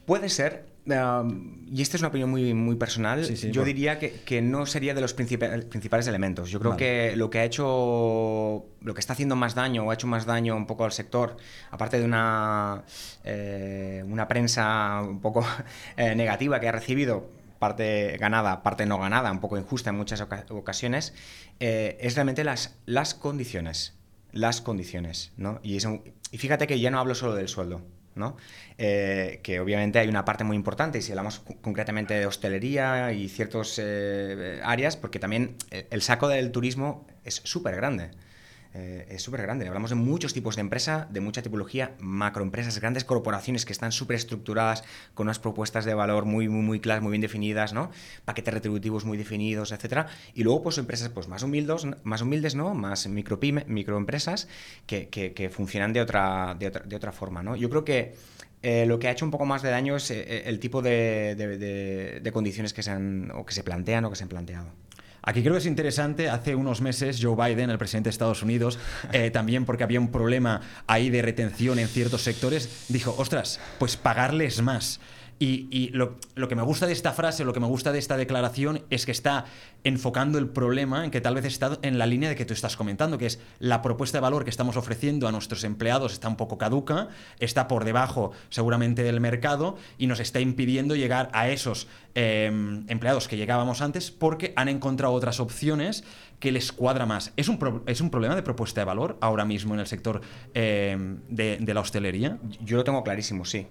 Puede 0.06 0.30
ser, 0.30 0.66
y 0.86 1.82
esta 1.82 1.96
es 1.96 2.02
una 2.02 2.08
opinión 2.08 2.30
muy, 2.30 2.54
muy 2.54 2.76
personal, 2.76 3.24
yo 3.24 3.64
diría 3.64 4.00
que, 4.00 4.42
no 4.42 4.66
sería 4.66 4.94
de 4.94 5.02
los 5.02 5.14
principales 5.14 6.08
elementos. 6.08 6.50
Yo 6.50 6.60
creo 6.60 6.76
que 6.76 7.16
lo 7.16 7.30
que 7.30 7.40
ha 7.40 7.44
hecho, 7.46 8.66
lo 8.82 8.94
que 8.94 9.00
está 9.00 9.14
haciendo 9.14 9.36
más 9.36 9.54
daño 9.54 9.86
o 9.86 9.92
ha 9.92 9.94
hecho 9.94 10.08
más 10.08 10.26
daño 10.26 10.56
un 10.56 10.66
poco 10.66 10.86
al 10.86 10.92
sector, 10.92 11.38
aparte 11.70 12.00
de 12.00 12.06
una, 12.06 12.84
eh, 13.24 14.04
una 14.08 14.28
prensa 14.28 15.02
un 15.02 15.22
poco 15.22 15.46
eh, 15.98 16.16
negativa 16.16 16.60
que 16.60 16.68
ha 16.68 16.72
recibido, 16.72 17.30
parte 17.60 18.18
ganada, 18.18 18.64
parte 18.64 18.88
no 18.88 18.98
ganada, 18.98 19.32
un 19.32 19.40
poco 19.40 19.58
injusta 19.58 19.92
en 19.92 19.98
muchas 19.98 20.26
ocasiones, 20.50 21.14
eh, 21.60 21.98
es 22.02 22.16
realmente 22.16 22.44
las, 22.44 22.76
las 22.86 23.14
condiciones. 23.14 23.94
Las 24.32 24.62
condiciones, 24.62 25.34
¿no? 25.38 25.60
Y, 25.62 25.76
y 25.76 26.38
fíjate 26.38 26.66
que 26.66 26.80
ya 26.80 26.90
no 26.90 27.00
hablo 27.00 27.14
solo 27.14 27.36
del 27.36 27.50
sueldo. 27.50 27.82
Eh, 28.78 29.42
que 29.44 29.60
obviamente 29.60 30.00
hay 30.00 30.08
una 30.08 30.26
parte 30.26 30.44
muy 30.44 30.56
importante, 30.56 30.98
y 30.98 31.02
si 31.02 31.12
hablamos 31.12 31.42
concretamente 31.62 32.16
de 32.16 32.26
hostelería 32.26 33.14
y 33.14 33.30
ciertas 33.30 33.80
eh, 33.84 34.60
áreas, 34.64 34.98
porque 34.98 35.20
también 35.20 35.56
eh, 35.70 35.88
el 35.92 36.02
saco 36.02 36.28
del 36.28 36.52
turismo 36.52 37.06
es 37.24 37.42
súper 37.44 37.76
grande. 37.76 38.12
Eh, 38.74 39.06
es 39.10 39.22
súper 39.22 39.42
grande. 39.42 39.68
Hablamos 39.68 39.90
de 39.90 39.96
muchos 39.96 40.34
tipos 40.34 40.56
de 40.56 40.62
empresa, 40.62 41.08
de 41.12 41.20
mucha 41.20 41.42
tipología, 41.42 41.96
macroempresas, 42.00 42.80
grandes 42.80 43.04
corporaciones 43.04 43.66
que 43.66 43.74
están 43.74 43.92
súper 43.92 44.16
estructuradas, 44.16 44.84
con 45.14 45.28
unas 45.28 45.40
propuestas 45.40 45.84
de 45.86 45.94
valor 45.94 46.26
muy, 46.26 46.48
muy, 46.48 46.62
muy 46.62 46.80
claras, 46.80 47.04
muy 47.04 47.12
bien 47.12 47.22
definidas, 47.22 47.74
¿no? 47.74 47.92
Paquetes 48.24 48.54
retributivos 48.54 49.04
muy 49.04 49.18
definidos, 49.18 49.72
etcétera. 49.72 50.08
Y 50.34 50.44
luego, 50.44 50.64
pues, 50.64 50.78
empresas 50.78 51.10
pues, 51.10 51.28
más, 51.28 51.44
humildes, 51.44 51.86
más 52.04 52.22
humildes, 52.22 52.56
¿no? 52.56 52.74
Más 52.74 53.08
micropyme, 53.08 53.66
microempresas 53.68 54.48
que, 54.86 55.10
que, 55.10 55.50
funcionan 55.50 55.92
de 55.92 56.02
otra, 56.02 56.56
de 56.58 56.68
otra, 56.68 56.84
de 56.86 56.96
otra 56.96 57.12
forma, 57.12 57.44
¿no? 57.44 57.56
Yo 57.56 57.70
creo 57.70 57.84
que 57.84 58.16
eh, 58.64 58.86
lo 58.86 59.00
que 59.00 59.08
ha 59.08 59.12
hecho 59.12 59.26
un 59.26 59.32
poco 59.32 59.46
más 59.46 59.64
de 59.64 59.70
daño 59.70 59.96
es 59.96 60.12
eh, 60.12 60.44
el 60.46 60.60
tipo 60.60 60.82
de, 60.82 61.36
de, 61.36 62.20
de, 62.22 62.32
condiciones 62.32 62.74
que 62.74 62.84
se 62.84 62.92
han, 62.92 63.32
o 63.32 63.46
que 63.46 63.54
se 63.54 63.64
plantean 63.64 64.06
o 64.06 64.10
que 64.10 64.16
se 64.16 64.24
han 64.24 64.30
planteado. 64.30 64.68
Aquí 65.24 65.42
creo 65.42 65.54
que 65.54 65.60
es 65.60 65.66
interesante, 65.68 66.30
hace 66.30 66.56
unos 66.56 66.82
meses 66.82 67.20
Joe 67.22 67.36
Biden, 67.36 67.70
el 67.70 67.78
presidente 67.78 68.08
de 68.08 68.12
Estados 68.12 68.42
Unidos, 68.42 68.80
eh, 69.14 69.30
también 69.30 69.66
porque 69.66 69.84
había 69.84 70.00
un 70.00 70.12
problema 70.12 70.62
ahí 70.88 71.10
de 71.10 71.22
retención 71.22 71.78
en 71.78 71.88
ciertos 71.88 72.24
sectores, 72.24 72.86
dijo, 72.90 73.14
ostras, 73.18 73.60
pues 73.78 73.98
pagarles 73.98 74.62
más. 74.62 75.00
Y, 75.44 75.90
lo, 75.94 76.20
que 76.48 76.56
me 76.56 76.62
gusta 76.62 76.86
de 76.86 76.94
esta 76.94 77.14
frase, 77.14 77.44
lo 77.44 77.52
que 77.52 77.60
me 77.60 77.66
gusta 77.66 77.92
de 77.92 77.98
esta 77.98 78.16
declaración 78.16 78.84
es 78.92 79.08
que 79.08 79.12
está 79.12 79.46
enfocando 79.84 80.38
el 80.38 80.48
problema 80.48 81.04
en 81.04 81.10
que 81.10 81.20
tal 81.20 81.34
vez 81.34 81.46
está 81.46 81.80
en 81.82 81.98
la 81.98 82.06
línea 82.06 82.30
de 82.30 82.36
que 82.36 82.46
tú 82.46 82.54
estás 82.54 82.78
comentando, 82.78 83.18
que 83.18 83.26
es 83.26 83.40
la 83.58 83.82
propuesta 83.82 84.20
de 84.20 84.22
valor 84.22 84.44
que 84.44 84.52
estamos 84.52 84.78
ofreciendo 84.78 85.28
a 85.28 85.32
nuestros 85.32 85.64
empleados 85.64 86.14
está 86.14 86.28
un 86.28 86.36
poco 86.36 86.60
caduca, 86.60 87.08
está 87.40 87.68
por 87.68 87.86
debajo 87.86 88.34
seguramente 88.50 89.02
del 89.02 89.20
mercado 89.20 89.78
y 89.98 90.06
nos 90.06 90.20
está 90.20 90.40
impidiendo 90.40 90.96
llegar 90.96 91.32
a 91.34 91.50
esos 91.50 91.88
em, 92.14 92.86
empleados 92.88 93.28
que 93.28 93.36
llegábamos 93.36 93.82
antes 93.82 94.12
porque 94.12 94.54
han 94.56 94.70
encontrado 94.70 95.12
otras 95.12 95.40
opciones 95.40 96.04
que 96.40 96.52
les 96.52 96.72
cuadra 96.72 97.08
más. 97.08 97.34
¿Es 97.36 97.50
un, 97.50 97.82
es 97.88 98.00
un 98.00 98.12
problema 98.12 98.36
de 98.36 98.44
propuesta 98.44 98.82
de 98.82 98.86
valor 98.86 99.18
ahora 99.22 99.46
mismo 99.46 99.74
en 99.74 99.80
el 99.80 99.88
sector 99.88 100.22
em, 100.54 101.18
de 101.30 101.74
la 101.74 101.82
hostelería? 101.82 102.38
Yo 102.64 102.78
lo 102.78 102.84
tengo 102.84 103.04
clarísimo, 103.04 103.44
sí. 103.44 103.66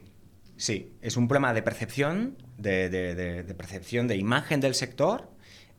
Sí, 0.60 0.92
es 1.00 1.16
un 1.16 1.26
problema 1.26 1.54
de 1.54 1.62
percepción, 1.62 2.36
de, 2.58 3.54
percepción 3.56 4.08
de 4.08 4.16
imagen 4.16 4.60
del 4.60 4.74
sector, 4.74 5.30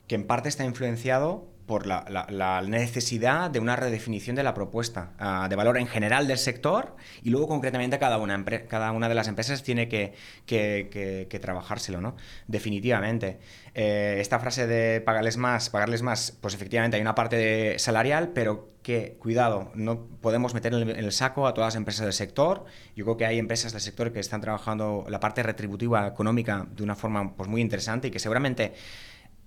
que 0.08 0.16
en 0.16 0.26
parte 0.26 0.48
está 0.48 0.64
influenciado 0.64 1.46
por 1.72 1.86
la, 1.86 2.62
necesidad 2.68 3.50
de 3.50 3.58
una 3.58 3.76
redefinición 3.76 4.36
de 4.36 4.42
la 4.42 4.52
propuesta 4.52 5.12
ah, 5.18 5.46
de 5.48 5.56
valor 5.56 5.78
en 5.78 5.86
general 5.86 6.28
del 6.28 6.36
sector 6.36 6.96
y 7.22 7.30
luego 7.30 7.48
concretamente 7.48 7.98
cada 7.98 8.18
una, 8.18 8.44
cada 8.68 8.92
una 8.92 9.08
de 9.08 9.14
las 9.14 9.26
empresas 9.26 9.62
tiene 9.62 9.88
que, 9.88 10.12
que, 10.44 11.38
trabajárselo, 11.40 12.02
¿no? 12.02 12.14
Definitivamente. 12.46 13.38
Eh, 13.72 14.18
esta 14.20 14.38
frase 14.38 14.66
de 14.66 15.00
pagarles 15.00 15.38
más, 15.38 15.70
pagarles 15.70 16.02
más, 16.02 16.36
pues 16.42 16.52
efectivamente 16.52 16.98
hay 16.98 17.00
una 17.00 17.14
parte 17.14 17.78
salarial, 17.78 18.32
pero 18.34 18.74
que, 18.82 19.16
cuidado, 19.18 19.72
no 19.74 20.04
podemos 20.20 20.52
meter 20.52 20.74
en 20.74 20.90
el, 20.90 21.10
saco 21.10 21.46
a 21.46 21.54
todas 21.54 21.68
las 21.68 21.76
empresas 21.76 22.04
del 22.04 22.12
sector. 22.12 22.66
Yo 22.94 23.06
creo 23.06 23.16
que 23.16 23.24
hay 23.24 23.38
empresas 23.38 23.72
del 23.72 23.80
sector 23.80 24.12
que 24.12 24.20
están 24.20 24.42
trabajando 24.42 25.06
la 25.08 25.20
parte 25.20 25.42
retributiva 25.42 26.06
económica 26.06 26.66
de 26.70 26.82
una 26.82 26.96
forma 26.96 27.34
pues, 27.34 27.48
muy 27.48 27.62
interesante 27.62 28.08
y 28.08 28.10
que 28.10 28.18
seguramente 28.18 28.74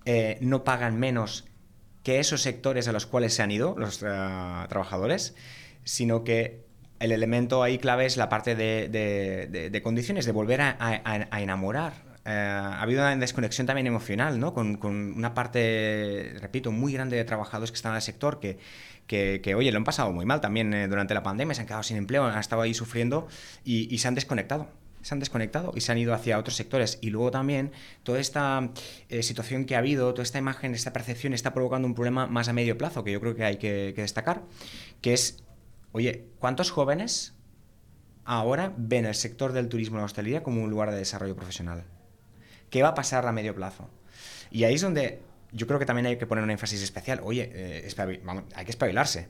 eh, 0.04 0.38
no 0.40 0.64
pagan 0.64 0.98
menos 0.98 1.44
que 2.06 2.20
esos 2.20 2.40
sectores 2.40 2.86
a 2.86 2.92
los 2.92 3.04
cuales 3.04 3.34
se 3.34 3.42
han 3.42 3.50
ido 3.50 3.74
los 3.76 3.98
trabajadores, 3.98 5.34
sino 5.82 6.22
que 6.22 6.64
el 7.00 7.10
elemento 7.10 7.64
ahí 7.64 7.78
clave 7.78 8.06
es 8.06 8.16
la 8.16 8.28
parte 8.28 8.54
de, 8.54 9.80
condiciones, 9.82 10.24
de 10.24 10.30
volver 10.30 10.60
a, 10.60 11.40
enamorar. 11.40 11.94
Eh, 12.24 12.30
ha 12.30 12.80
habido 12.80 13.02
una 13.02 13.16
desconexión 13.16 13.66
también 13.66 13.88
emocional, 13.88 14.38
¿no? 14.38 14.54
Con, 14.54 14.78
una 14.84 15.34
parte, 15.34 16.36
repito, 16.40 16.70
muy 16.70 16.92
grande 16.92 17.16
de 17.16 17.24
trabajadores 17.24 17.72
que 17.72 17.76
están 17.76 17.90
en 17.90 17.96
el 17.96 18.02
sector 18.02 18.38
que, 18.38 18.60
que, 19.08 19.54
oye, 19.56 19.72
lo 19.72 19.78
han 19.78 19.84
pasado 19.84 20.12
muy 20.12 20.26
mal 20.26 20.40
también 20.40 20.72
eh, 20.74 20.86
durante 20.86 21.12
la 21.12 21.24
pandemia, 21.24 21.56
se 21.56 21.62
han 21.62 21.66
quedado 21.66 21.82
sin 21.82 21.96
empleo, 21.96 22.24
han 22.24 22.38
estado 22.38 22.62
ahí 22.62 22.72
sufriendo 22.72 23.26
y, 23.64 23.98
se 23.98 24.06
han 24.06 24.14
desconectado 24.14 24.68
se 25.06 25.14
han 25.14 25.20
desconectado 25.20 25.72
y 25.76 25.82
se 25.82 25.92
han 25.92 25.98
ido 25.98 26.14
hacia 26.14 26.38
otros 26.38 26.56
sectores. 26.56 26.98
Y 27.00 27.10
luego 27.10 27.30
también 27.30 27.70
toda 28.02 28.18
esta 28.18 28.70
eh, 29.08 29.22
situación 29.22 29.64
que 29.64 29.76
ha 29.76 29.78
habido, 29.78 30.12
toda 30.12 30.24
esta 30.24 30.38
imagen, 30.38 30.74
esta 30.74 30.92
percepción 30.92 31.32
está 31.32 31.54
provocando 31.54 31.86
un 31.86 31.94
problema 31.94 32.26
más 32.26 32.48
a 32.48 32.52
medio 32.52 32.76
plazo 32.76 33.04
que 33.04 33.12
yo 33.12 33.20
creo 33.20 33.36
que 33.36 33.44
hay 33.44 33.56
que 33.56 33.94
destacar, 33.96 34.42
que 35.00 35.12
es 35.14 35.44
Oye, 35.96 36.26
¿cuántos 36.40 36.70
jóvenes 36.70 37.32
ahora 38.26 38.74
ven 38.76 39.06
el 39.06 39.14
sector 39.14 39.52
del 39.52 39.70
turismo 39.70 39.96
y 39.96 40.00
la 40.00 40.04
hostelería 40.04 40.42
como 40.42 40.62
un 40.62 40.68
lugar 40.68 40.90
de 40.90 40.98
desarrollo 40.98 41.34
profesional? 41.34 41.84
¿Qué 42.68 42.82
va 42.82 42.88
a 42.88 42.94
pasar 42.94 43.26
a 43.26 43.32
medio 43.32 43.54
plazo? 43.54 43.88
Y 44.50 44.64
ahí 44.64 44.74
es 44.74 44.82
donde 44.82 45.22
yo 45.52 45.66
creo 45.66 45.78
que 45.78 45.86
también 45.86 46.04
hay 46.04 46.18
que 46.18 46.26
poner 46.26 46.44
un 46.44 46.50
énfasis 46.50 46.82
especial. 46.82 47.20
Oye, 47.22 47.50
eh, 47.50 47.88
hay 48.54 48.64
que 48.66 48.70
espabilarse. 48.70 49.28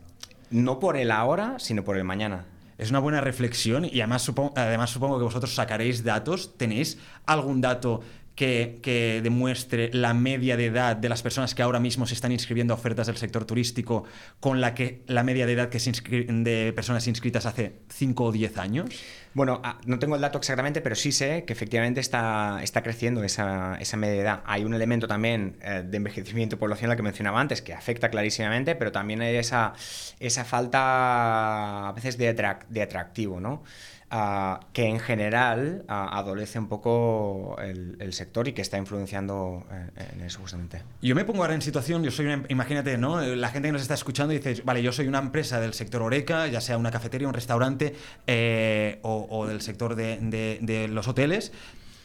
No 0.51 0.81
por 0.81 0.97
el 0.97 1.13
ahora, 1.13 1.61
sino 1.61 1.85
por 1.85 1.97
el 1.97 2.03
mañana. 2.03 2.47
Es 2.79 2.91
una 2.91 2.99
buena 2.99 3.21
reflexión 3.21 3.85
y 3.85 4.01
además 4.01 4.23
supongo, 4.23 4.53
además 4.57 4.91
supongo 4.91 5.19
que 5.19 5.25
vosotros 5.25 5.55
sacaréis 5.55 6.05
datos. 6.05 6.57
¿Tenéis 6.57 6.99
algún 7.25 7.61
dato 7.61 8.03
que, 8.37 9.21
demuestre 9.23 9.91
la 9.93 10.15
media 10.15 10.57
de 10.57 10.67
edad 10.67 10.95
de 10.95 11.09
las 11.09 11.23
personas 11.23 11.55
que 11.55 11.63
ahora 11.63 11.81
mismo 11.81 12.07
se 12.07 12.15
están 12.15 12.33
inscribiendo 12.33 12.75
a 12.75 12.77
ofertas 12.77 13.07
del 13.07 13.17
sector 13.17 13.47
turístico 13.47 14.05
con 14.41 14.61
la 14.61 14.75
que 14.75 15.03
la 15.07 15.23
media 15.23 15.47
de 15.47 15.55
edad 15.55 15.69
que 15.71 15.81
se 15.81 15.91
de 15.91 16.73
personas 16.75 17.07
inscritas 17.07 17.47
hace 17.47 17.79
5 17.89 18.25
o 18.25 18.33
10 18.33 18.59
años? 18.59 18.91
Bueno, 19.33 19.61
ah, 19.65 19.79
no 19.87 19.99
tengo 19.99 20.17
el 20.17 20.21
dato 20.21 20.39
exactamente, 20.39 20.81
pero 20.81 20.95
sí 20.95 21.13
sé 21.13 21.45
que 21.45 21.53
efectivamente 21.53 22.01
está, 22.01 22.61
está 22.63 22.83
creciendo 22.83 23.23
esa, 23.23 23.77
esa 23.81 23.97
media 23.97 24.15
de 24.15 24.21
edad. 24.21 24.43
Hay 24.47 24.65
un 24.65 24.75
elemento 24.75 25.09
también 25.09 25.57
eh, 25.63 25.83
de 25.87 25.97
envejecimiento 25.97 26.59
poblacional 26.59 26.97
que 26.97 27.03
mencionaba 27.03 27.41
antes, 27.41 27.63
que 27.63 27.73
afecta 27.73 28.11
clarísimamente, 28.11 28.75
pero 28.75 28.93
también 28.93 29.23
hay 29.23 29.37
esa, 29.37 29.73
esa 30.21 30.45
falta 30.45 31.89
a 31.89 31.93
veces 31.93 32.19
de, 32.19 32.33
de 32.69 32.83
atractivo, 32.83 33.41
¿no? 33.41 33.63
Que 34.09 34.87
en 34.87 35.01
general 35.01 35.85
adolece 35.89 36.59
un 36.59 36.69
poco 36.69 37.57
el, 37.61 38.13
sector 38.13 38.47
y 38.49 38.53
que 38.53 38.63
está 38.63 38.79
influenciando 38.79 39.67
eh, 39.71 40.11
en, 40.15 40.21
eso 40.23 40.41
justamente. 40.41 40.83
Yo 41.03 41.15
me 41.15 41.25
pongo 41.25 41.43
ahora 41.43 41.55
en 41.55 41.63
situación, 41.63 42.03
yo 42.05 42.11
soy 42.11 42.27
una, 42.27 42.45
imagínate, 42.49 42.97
¿no? 42.99 43.21
La 43.21 43.49
gente 43.49 43.69
que 43.69 43.73
nos 43.73 43.83
está 43.83 43.95
escuchando 43.95 44.33
dice, 44.33 44.63
vale, 44.65 44.83
yo 44.83 44.93
soy 44.93 45.09
una 45.09 45.19
empresa 45.19 45.61
del 45.61 45.75
sector 45.75 46.03
Oreca, 46.03 46.47
ya 46.47 46.61
sea 46.61 46.79
una 46.79 46.91
cafetería, 46.91 47.27
un 47.27 47.35
restaurante 47.35 47.95
eh, 48.27 49.01
o, 49.03 49.47
del 49.47 49.61
sector 49.61 49.97
de 49.97 50.89
los 50.91 51.09
hoteles, 51.09 51.53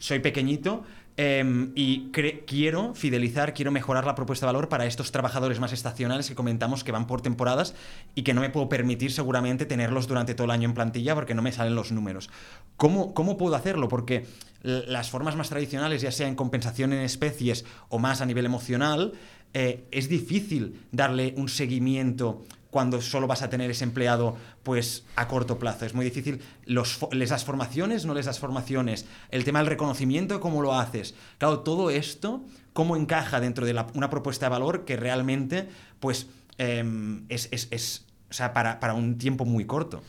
soy 0.01 0.19
pequeñito, 0.19 0.83
Em, 1.17 1.71
y 1.75 2.09
quiero 2.47 2.93
fidelizar, 2.95 3.53
quiero 3.53 3.71
mejorar 3.71 4.05
la 4.05 4.15
propuesta 4.15 4.45
de 4.45 4.53
valor 4.53 4.69
para 4.69 4.85
estos 4.85 5.11
trabajadores 5.11 5.59
más 5.59 5.73
estacionales 5.73 6.29
que 6.29 6.35
comentamos 6.35 6.83
que 6.83 6.91
van 6.91 7.05
por 7.05 7.21
temporadas 7.21 7.75
y 8.15 8.23
que 8.23 8.33
no 8.33 8.41
me 8.41 8.49
puedo 8.49 8.69
permitir 8.69 9.11
seguramente 9.11 9.65
tenerlos 9.65 10.07
durante 10.07 10.33
todo 10.33 10.45
el 10.45 10.51
año 10.51 10.69
en 10.69 10.73
plantilla 10.73 11.13
porque 11.13 11.33
no 11.33 11.41
me 11.41 11.51
salen 11.51 11.75
los 11.75 11.91
números. 11.91 12.29
¿Cómo, 12.77 13.13
cómo 13.13 13.37
puedo 13.37 13.55
hacerlo? 13.55 13.89
Porque 13.89 14.25
las 14.63 15.09
formas 15.09 15.35
más 15.35 15.49
tradicionales, 15.49 16.01
ya 16.01 16.11
sea 16.11 16.27
en 16.27 16.35
compensación 16.35 16.93
en 16.93 17.01
especies 17.01 17.65
o 17.89 17.99
más 17.99 18.21
a 18.21 18.25
nivel 18.25 18.45
emocional, 18.45 19.13
eh, 19.53 19.85
es 19.91 20.07
difícil 20.07 20.81
darle 20.91 21.33
un 21.35 21.49
seguimiento 21.49 22.45
cuando 22.71 23.01
solo 23.01 23.27
vas 23.27 23.43
a 23.43 23.49
tener 23.49 23.69
ese 23.69 23.83
empleado 23.83 24.35
pues 24.63 25.03
a 25.15 25.27
corto 25.27 25.59
plazo. 25.59 25.85
Es 25.85 25.93
muy 25.93 26.05
difícil. 26.05 26.41
Los, 26.65 26.99
¿Les 27.11 27.29
das 27.29 27.45
formaciones? 27.45 28.05
¿No 28.05 28.15
les 28.15 28.25
das 28.25 28.39
formaciones? 28.39 29.05
El 29.29 29.43
tema 29.43 29.59
del 29.59 29.67
reconocimiento, 29.67 30.39
¿cómo 30.39 30.63
lo 30.63 30.73
haces? 30.73 31.13
Claro, 31.37 31.59
todo 31.59 31.91
esto, 31.91 32.43
¿cómo 32.73 32.95
encaja 32.95 33.39
dentro 33.39 33.65
de 33.65 33.85
una 33.93 34.09
propuesta 34.09 34.47
de 34.47 34.49
valor 34.49 34.85
que 34.85 34.95
realmente 34.95 35.67
pues 35.99 36.27
em, 36.57 37.25
es, 37.29 37.49
es, 37.51 38.05
o 38.29 38.33
sea, 38.33 38.53
para, 38.53 38.79
para 38.79 38.93
un 38.93 39.17
tiempo 39.17 39.45
muy 39.45 39.65
corto? 39.65 40.01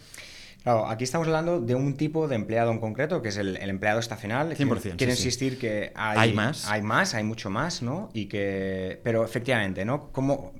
Claro, 0.62 0.86
aquí 0.86 1.02
estamos 1.02 1.26
hablando 1.26 1.60
de 1.60 1.74
un 1.74 1.96
tipo 1.96 2.28
de 2.28 2.36
empleado 2.36 2.70
en 2.70 2.78
concreto, 2.78 3.20
que 3.20 3.30
es 3.30 3.36
el, 3.36 3.56
empleado 3.56 3.98
estacional. 3.98 4.56
100%. 4.56 4.96
Quiero 4.96 5.12
insistir 5.12 5.58
que 5.58 5.90
hay, 5.96 6.30
hay, 6.30 6.32
más. 6.32 6.68
Hay 6.68 6.82
más, 6.82 7.14
hay 7.14 7.24
mucho 7.24 7.50
más, 7.50 7.82
¿no? 7.82 8.10
Y 8.14 8.26
que, 8.26 9.00
pero 9.02 9.24
efectivamente, 9.24 9.84
¿no? 9.84 10.12
Como, 10.12 10.52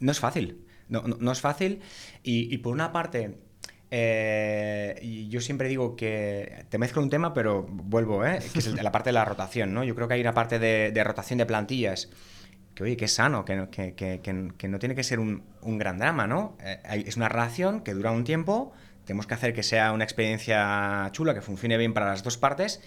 no 0.00 0.10
es 0.10 0.18
fácil. 0.18 0.64
No, 0.92 1.32
es 1.32 1.40
fácil. 1.40 1.80
Y, 2.22 2.58
por 2.58 2.72
una 2.72 2.92
parte, 2.92 3.38
eh, 3.90 5.26
yo 5.30 5.40
siempre 5.40 5.68
digo 5.68 5.96
que 5.96 6.66
te 6.68 6.78
mezclo 6.78 7.02
un 7.02 7.10
tema, 7.10 7.32
pero 7.32 7.62
vuelvo, 7.62 8.24
¿eh? 8.26 8.40
que 8.52 8.58
es 8.58 8.82
la 8.82 8.92
parte 8.92 9.08
de 9.08 9.14
la 9.14 9.24
rotación. 9.24 9.72
¿no? 9.72 9.84
Yo 9.84 9.94
creo 9.94 10.08
que 10.08 10.14
hay 10.14 10.20
una 10.20 10.34
parte 10.34 10.58
de, 10.58 11.04
rotación 11.04 11.38
de 11.38 11.46
plantillas 11.46 12.10
que, 12.74 12.84
oye, 12.84 12.96
que 12.96 13.06
es 13.06 13.12
sano, 13.14 13.44
que 13.44 13.56
no, 13.56 13.70
que, 13.70 14.68
no 14.68 14.78
tiene 14.78 14.94
que 14.94 15.02
ser 15.02 15.18
un, 15.18 15.42
gran 15.62 15.98
drama. 15.98 16.26
¿no? 16.26 16.56
Eh, 16.60 17.04
es 17.06 17.16
una 17.16 17.28
relación 17.28 17.80
que 17.80 17.94
dura 17.94 18.10
un 18.10 18.24
tiempo. 18.24 18.72
Tenemos 19.04 19.26
que 19.26 19.34
hacer 19.34 19.52
que 19.52 19.62
sea 19.62 19.92
una 19.92 20.04
experiencia 20.04 21.08
chula, 21.12 21.34
que 21.34 21.40
funcione 21.40 21.76
bien 21.76 21.92
para 21.92 22.06
las 22.06 22.22
dos 22.22 22.36
partes 22.36 22.80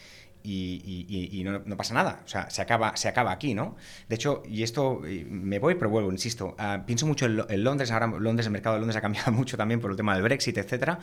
y, 0.45 1.43
no, 1.43 1.77
pasa 1.77 1.93
nada. 1.93 2.21
O 2.25 2.27
sea, 2.27 2.49
se 2.49 2.61
acaba, 2.61 2.95
se 2.95 3.07
acaba 3.07 3.31
aquí, 3.31 3.53
¿no? 3.53 3.75
De 4.07 4.15
hecho, 4.15 4.43
y 4.47 4.63
esto 4.63 5.01
me 5.29 5.59
voy, 5.59 5.75
pero 5.75 5.89
vuelvo, 5.89 6.11
insisto. 6.11 6.55
Ah, 6.57 6.83
pienso 6.85 7.07
mucho 7.07 7.25
en, 7.25 7.63
Londres. 7.63 7.91
Ahora 7.91 8.07
Londres, 8.07 8.47
el 8.47 8.51
mercado 8.51 8.75
de 8.75 8.79
Londres 8.81 8.97
ha 8.97 9.01
cambiado 9.01 9.31
mucho 9.33 9.57
también 9.57 9.79
por 9.79 9.91
el 9.91 9.97
tema 9.97 10.13
del 10.13 10.23
Brexit, 10.23 10.57
etcétera. 10.57 10.99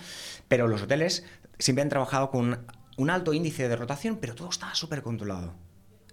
Pero 0.49 0.69
los 0.69 0.83
hoteles 0.83 1.25
siempre 1.59 1.83
han 1.83 1.89
trabajado 1.89 2.31
con 2.31 2.67
un 2.97 3.11
alto 3.11 3.33
índice 3.33 3.69
de 3.69 3.77
rotación, 3.77 4.19
pero 4.21 4.35
todo 4.35 4.51
estaba 4.51 4.75
súper 4.75 5.03
controlado 5.03 5.55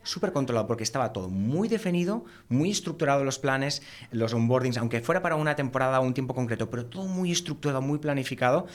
súper 0.03 0.31
controlado 0.31 0.65
porque 0.65 0.83
estaba 0.83 1.13
todo 1.13 1.29
muy 1.29 1.67
definido, 1.67 2.25
muy 2.47 2.71
estructurado 2.71 3.23
los 3.23 3.37
planes, 3.37 3.81
los 4.11 4.33
onboardings, 4.33 4.77
aunque 4.77 5.01
fuera 5.01 5.21
para 5.21 5.35
una 5.35 5.55
temporada 5.55 5.99
o 5.99 6.03
un 6.03 6.13
tiempo 6.13 6.33
concreto, 6.33 6.69
pero 6.69 6.85
todo 6.85 7.05
muy 7.05 7.31
estructurado, 7.31 7.81
muy 7.81 7.99
planificado 7.99 8.65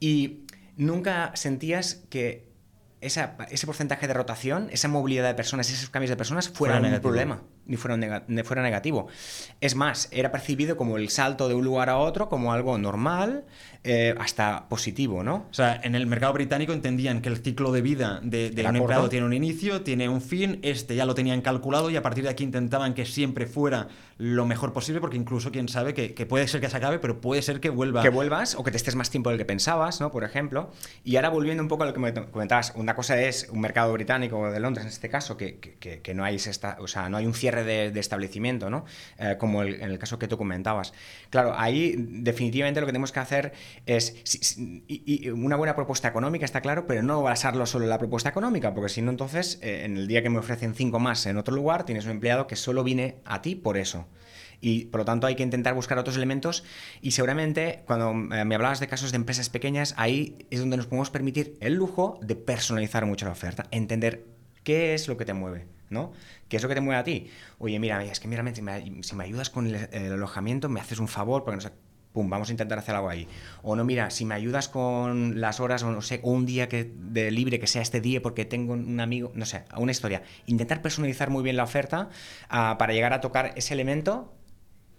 y 0.00 0.40
nunca 0.76 1.32
sentías 1.34 2.06
que 2.08 2.49
ese 3.00 3.66
porcentaje 3.66 4.06
de 4.06 4.14
rotación, 4.14 4.68
esa 4.70 4.88
movilidad 4.88 5.28
de 5.28 5.34
personas, 5.34 5.70
esos 5.70 5.90
cambios 5.90 6.10
de 6.10 6.16
personas 6.16 6.48
fueran 6.48 6.84
un 6.84 7.00
problema, 7.00 7.42
ni 7.66 7.76
fuera, 7.76 8.24
fuera 8.44 8.62
negativo. 8.62 9.08
Es 9.60 9.74
más, 9.74 10.08
era 10.12 10.32
percibido 10.32 10.76
como 10.76 10.96
el 10.96 11.08
salto 11.08 11.48
de 11.48 11.54
un 11.54 11.64
lugar 11.64 11.88
a 11.88 11.98
otro 11.98 12.28
como 12.28 12.52
algo 12.52 12.78
normal, 12.78 13.44
eh, 13.82 14.14
hasta 14.18 14.68
positivo, 14.68 15.22
¿no? 15.22 15.46
O 15.50 15.54
sea, 15.54 15.80
en 15.82 15.94
el 15.94 16.06
mercado 16.06 16.34
británico 16.34 16.74
entendían 16.74 17.22
que 17.22 17.30
el 17.30 17.38
ciclo 17.38 17.72
de 17.72 17.80
vida 17.80 18.20
de, 18.22 18.52
un 18.68 18.76
empleado 18.76 19.08
tiene 19.08 19.24
un 19.24 19.32
inicio, 19.32 19.80
tiene 19.80 20.08
un 20.08 20.20
fin, 20.20 20.58
este 20.62 20.94
ya 20.96 21.06
lo 21.06 21.14
tenían 21.14 21.40
calculado 21.40 21.88
y 21.90 21.96
a 21.96 22.02
partir 22.02 22.24
de 22.24 22.30
aquí 22.30 22.44
intentaban 22.44 22.92
que 22.92 23.06
siempre 23.06 23.46
fuera 23.46 23.88
lo 24.18 24.44
mejor 24.44 24.74
posible, 24.74 25.00
porque 25.00 25.16
incluso 25.16 25.50
quién 25.50 25.66
sabe 25.66 25.94
que, 25.94 26.26
puede 26.26 26.46
ser 26.46 26.60
que 26.60 26.68
se 26.68 26.76
acabe, 26.76 26.98
pero 26.98 27.22
puede 27.22 27.40
ser 27.40 27.58
que 27.58 27.70
vuelva. 27.70 28.02
Que 28.02 28.10
vuelvas 28.10 28.54
o 28.54 28.62
que 28.62 28.70
te 28.70 28.76
estés 28.76 28.94
más 28.94 29.08
tiempo 29.08 29.30
del 29.30 29.38
que 29.38 29.46
pensabas, 29.46 30.02
¿no? 30.02 30.10
Por 30.10 30.24
ejemplo. 30.24 30.70
Y 31.02 31.16
ahora 31.16 31.30
volviendo 31.30 31.62
un 31.62 31.70
poco 31.70 31.84
a 31.84 31.86
lo 31.86 31.94
que 31.94 32.00
me 32.00 32.12
comentabas, 32.12 32.74
una 32.76 32.94
cosa 32.94 33.18
es 33.18 33.48
un 33.50 33.62
mercado 33.62 33.94
británico 33.94 34.50
de 34.50 34.60
Londres 34.60 34.84
en 34.84 34.92
este 34.92 35.08
caso, 35.08 35.38
que, 35.38 35.58
que, 35.58 36.14
no, 36.14 36.22
hay 36.22 36.36
esta, 36.36 36.76
o 36.80 36.86
sea, 36.86 37.08
no 37.08 37.16
hay 37.16 37.24
un 37.24 37.32
cierre 37.32 37.49
de, 37.56 37.98
establecimiento, 38.00 38.70
¿no? 38.70 38.84
Eh, 39.18 39.36
como 39.38 39.62
en 39.62 39.82
el 39.82 39.98
caso 39.98 40.18
que 40.18 40.28
tú 40.28 40.38
comentabas. 40.38 40.92
Claro, 41.30 41.54
ahí 41.56 41.94
definitivamente 41.96 42.80
lo 42.80 42.86
que 42.86 42.92
tenemos 42.92 43.12
que 43.12 43.20
hacer 43.20 43.52
es 43.86 44.56
y, 44.56 45.28
una 45.30 45.56
buena 45.56 45.74
propuesta 45.74 46.08
económica, 46.08 46.44
está 46.44 46.60
claro, 46.60 46.86
pero 46.86 47.02
no 47.02 47.22
basarlo 47.22 47.66
solo 47.66 47.84
en 47.84 47.90
la 47.90 47.98
propuesta 47.98 48.28
económica, 48.28 48.74
porque 48.74 48.88
si 48.88 49.02
no, 49.02 49.10
entonces, 49.10 49.58
eh, 49.62 49.82
en 49.84 49.96
el 49.96 50.08
día 50.08 50.22
que 50.22 50.30
me 50.30 50.38
ofrecen 50.38 50.74
cinco 50.74 50.98
más 50.98 51.26
en 51.26 51.36
otro 51.36 51.54
lugar, 51.54 51.84
tienes 51.84 52.04
un 52.04 52.12
empleado 52.12 52.46
que 52.46 52.56
solo 52.56 52.84
viene 52.84 53.16
a 53.24 53.42
ti 53.42 53.54
por 53.54 53.76
eso. 53.76 54.06
Y 54.60 54.86
por 54.86 55.00
lo 55.00 55.04
tanto 55.04 55.26
hay 55.26 55.36
que 55.36 55.42
intentar 55.42 55.74
buscar 55.74 55.98
otros 55.98 56.16
elementos 56.16 56.64
y 57.00 57.12
seguramente 57.12 57.82
cuando 57.86 58.10
eh, 58.34 58.44
me 58.44 58.54
hablabas 58.54 58.80
de 58.80 58.88
casos 58.88 59.10
de 59.10 59.16
empresas 59.16 59.48
pequeñas, 59.48 59.94
ahí 59.96 60.36
es 60.50 60.60
donde 60.60 60.76
nos 60.76 60.86
podemos 60.86 61.10
permitir 61.10 61.56
el 61.60 61.74
lujo 61.74 62.18
de 62.22 62.36
personalizar 62.36 63.06
mucho 63.06 63.26
la 63.26 63.32
oferta, 63.32 63.66
entender 63.70 64.26
qué 64.62 64.94
es 64.94 65.08
lo 65.08 65.16
que 65.16 65.24
te 65.24 65.32
mueve, 65.32 65.66
¿no? 65.90 66.12
¿Qué 66.48 66.56
es 66.56 66.62
lo 66.62 66.68
que 66.68 66.74
te 66.74 66.80
mueve 66.80 67.00
a 67.00 67.04
ti? 67.04 67.28
Oye, 67.58 67.78
mira, 67.78 68.02
es 68.02 68.20
que 68.20 68.28
mira, 68.28 68.42
si 68.54 68.62
me, 68.62 69.02
si 69.02 69.14
me 69.14 69.24
ayudas 69.24 69.50
con 69.50 69.66
el, 69.66 70.12
alojamiento, 70.12 70.68
me 70.68 70.80
haces 70.80 70.98
un 70.98 71.08
favor, 71.08 71.44
porque 71.44 71.56
no 71.56 71.60
sé, 71.60 71.72
pum, 72.12 72.30
vamos 72.30 72.48
a 72.48 72.52
intentar 72.52 72.78
hacer 72.78 72.94
algo 72.94 73.08
ahí. 73.08 73.28
O 73.62 73.76
no, 73.76 73.84
mira, 73.84 74.10
si 74.10 74.24
me 74.24 74.34
ayudas 74.34 74.68
con 74.68 75.40
las 75.40 75.60
horas, 75.60 75.82
o 75.82 75.90
no 75.90 76.00
sé, 76.00 76.20
un 76.22 76.46
día 76.46 76.68
que, 76.68 76.90
de 76.94 77.30
libre 77.30 77.60
que 77.60 77.66
sea 77.66 77.82
este 77.82 78.00
día 78.00 78.22
porque 78.22 78.44
tengo 78.44 78.72
un 78.72 79.00
amigo, 79.00 79.32
no 79.34 79.44
sé, 79.44 79.64
una 79.76 79.92
historia. 79.92 80.22
Intentar 80.46 80.80
personalizar 80.80 81.28
muy 81.30 81.42
bien 81.42 81.56
la 81.56 81.64
oferta 81.64 82.08
ah, 82.48 82.76
para 82.78 82.92
llegar 82.92 83.12
a 83.12 83.20
tocar 83.20 83.52
ese 83.56 83.74
elemento 83.74 84.32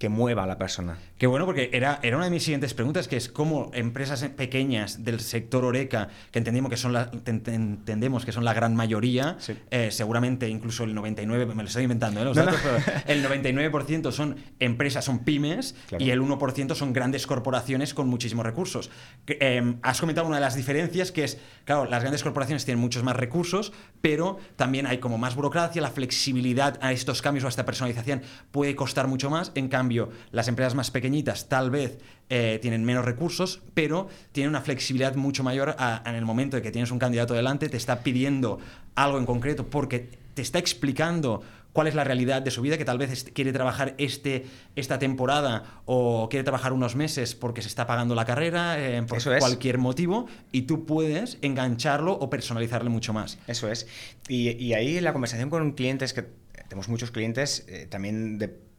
que 0.01 0.09
mueva 0.09 0.45
a 0.45 0.47
la 0.47 0.57
persona. 0.57 0.97
Qué 1.19 1.27
bueno, 1.27 1.45
porque 1.45 1.69
era, 1.73 1.99
era 2.01 2.17
una 2.17 2.25
de 2.25 2.31
mis 2.31 2.41
siguientes 2.41 2.73
preguntas, 2.73 3.07
que 3.07 3.17
es 3.17 3.29
cómo 3.29 3.69
empresas 3.71 4.23
pequeñas 4.29 5.03
del 5.03 5.19
sector 5.19 5.63
Oreca, 5.63 6.07
que 6.31 6.39
entendemos 6.39 6.71
que 6.71 6.77
son 6.77 6.91
la, 6.91 7.11
entendemos 7.27 8.25
que 8.25 8.31
son 8.31 8.43
la 8.43 8.55
gran 8.55 8.75
mayoría, 8.75 9.37
eh, 9.69 9.91
seguramente 9.91 10.49
incluso 10.49 10.85
el 10.85 10.95
99, 10.95 11.53
me 11.53 11.61
lo 11.61 11.67
estoy 11.67 11.83
inventando, 11.83 12.19
¿eh? 12.19 12.25
los 12.25 12.35
datos, 12.35 12.59
pero 12.63 12.77
el 13.05 13.23
99% 13.23 14.11
son 14.11 14.37
empresas, 14.59 15.05
son 15.05 15.19
pymes, 15.19 15.75
y 15.99 16.09
el 16.09 16.19
1% 16.19 16.73
son 16.73 16.93
grandes 16.93 17.27
corporaciones 17.27 17.93
con 17.93 18.07
muchísimos 18.07 18.43
recursos. 18.43 18.89
Em, 19.27 19.77
has 19.83 19.99
comentado 19.99 20.25
una 20.25 20.37
de 20.37 20.41
las 20.41 20.55
diferencias, 20.55 21.11
que 21.11 21.25
es, 21.25 21.37
claro, 21.63 21.85
las 21.85 22.01
grandes 22.01 22.23
corporaciones 22.23 22.65
tienen 22.65 22.81
muchos 22.81 23.03
más 23.03 23.15
recursos, 23.15 23.71
pero 24.01 24.39
también 24.55 24.87
hay 24.87 24.97
como 24.97 25.19
más 25.19 25.35
burocracia, 25.35 25.79
la 25.79 25.91
flexibilidad 25.91 26.79
a 26.81 26.91
estos 26.91 27.21
cambios 27.21 27.43
o 27.43 27.47
a 27.47 27.49
esta 27.49 27.65
personalización 27.65 28.23
puede 28.49 28.75
costar 28.75 29.07
mucho 29.07 29.29
más, 29.29 29.51
en 29.53 29.67
cambio, 29.67 29.90
las 30.31 30.47
empresas 30.47 30.75
más 30.75 30.91
pequeñitas 30.91 31.49
tal 31.49 31.69
vez 31.69 31.99
eh, 32.29 32.59
tienen 32.61 32.83
menos 32.85 33.05
recursos, 33.05 33.61
pero 33.73 34.07
tienen 34.31 34.49
una 34.49 34.61
flexibilidad 34.61 35.15
mucho 35.15 35.43
mayor 35.43 35.75
en 36.05 36.15
el 36.15 36.25
momento 36.25 36.57
de 36.57 36.63
que 36.63 36.71
tienes 36.71 36.91
un 36.91 36.99
candidato 36.99 37.33
delante, 37.33 37.69
te 37.69 37.77
está 37.77 38.03
pidiendo 38.03 38.59
algo 38.95 39.17
en 39.17 39.25
concreto 39.25 39.67
porque 39.67 40.09
te 40.33 40.41
está 40.41 40.59
explicando 40.59 41.41
cuál 41.73 41.87
es 41.87 41.95
la 41.95 42.03
realidad 42.03 42.41
de 42.41 42.51
su 42.51 42.61
vida, 42.61 42.77
que 42.77 42.85
tal 42.85 42.97
vez 42.97 43.25
quiere 43.33 43.53
trabajar 43.53 43.95
este, 43.97 44.45
esta 44.75 44.99
temporada 44.99 45.81
o 45.85 46.27
quiere 46.29 46.43
trabajar 46.43 46.73
unos 46.73 46.95
meses 46.95 47.35
porque 47.35 47.61
se 47.61 47.67
está 47.67 47.87
pagando 47.87 48.15
la 48.15 48.25
carrera, 48.25 48.79
eh, 48.79 49.03
por 49.03 49.21
cualquier 49.39 49.77
motivo, 49.77 50.27
y 50.51 50.63
tú 50.63 50.85
puedes 50.85 51.37
engancharlo 51.41 52.13
o 52.13 52.29
personalizarle 52.29 52.89
mucho 52.89 53.13
más. 53.13 53.39
Eso 53.47 53.71
es. 53.71 53.87
Y, 54.27 54.73
ahí 54.73 54.99
la 55.01 55.13
conversación 55.13 55.49
con 55.49 55.71
clientes, 55.73 56.13
que 56.13 56.25
tenemos 56.67 56.87
muchos 56.87 57.11
clientes 57.11 57.65
eh, 57.67 57.87
también 57.89 58.37
de 58.37 58.70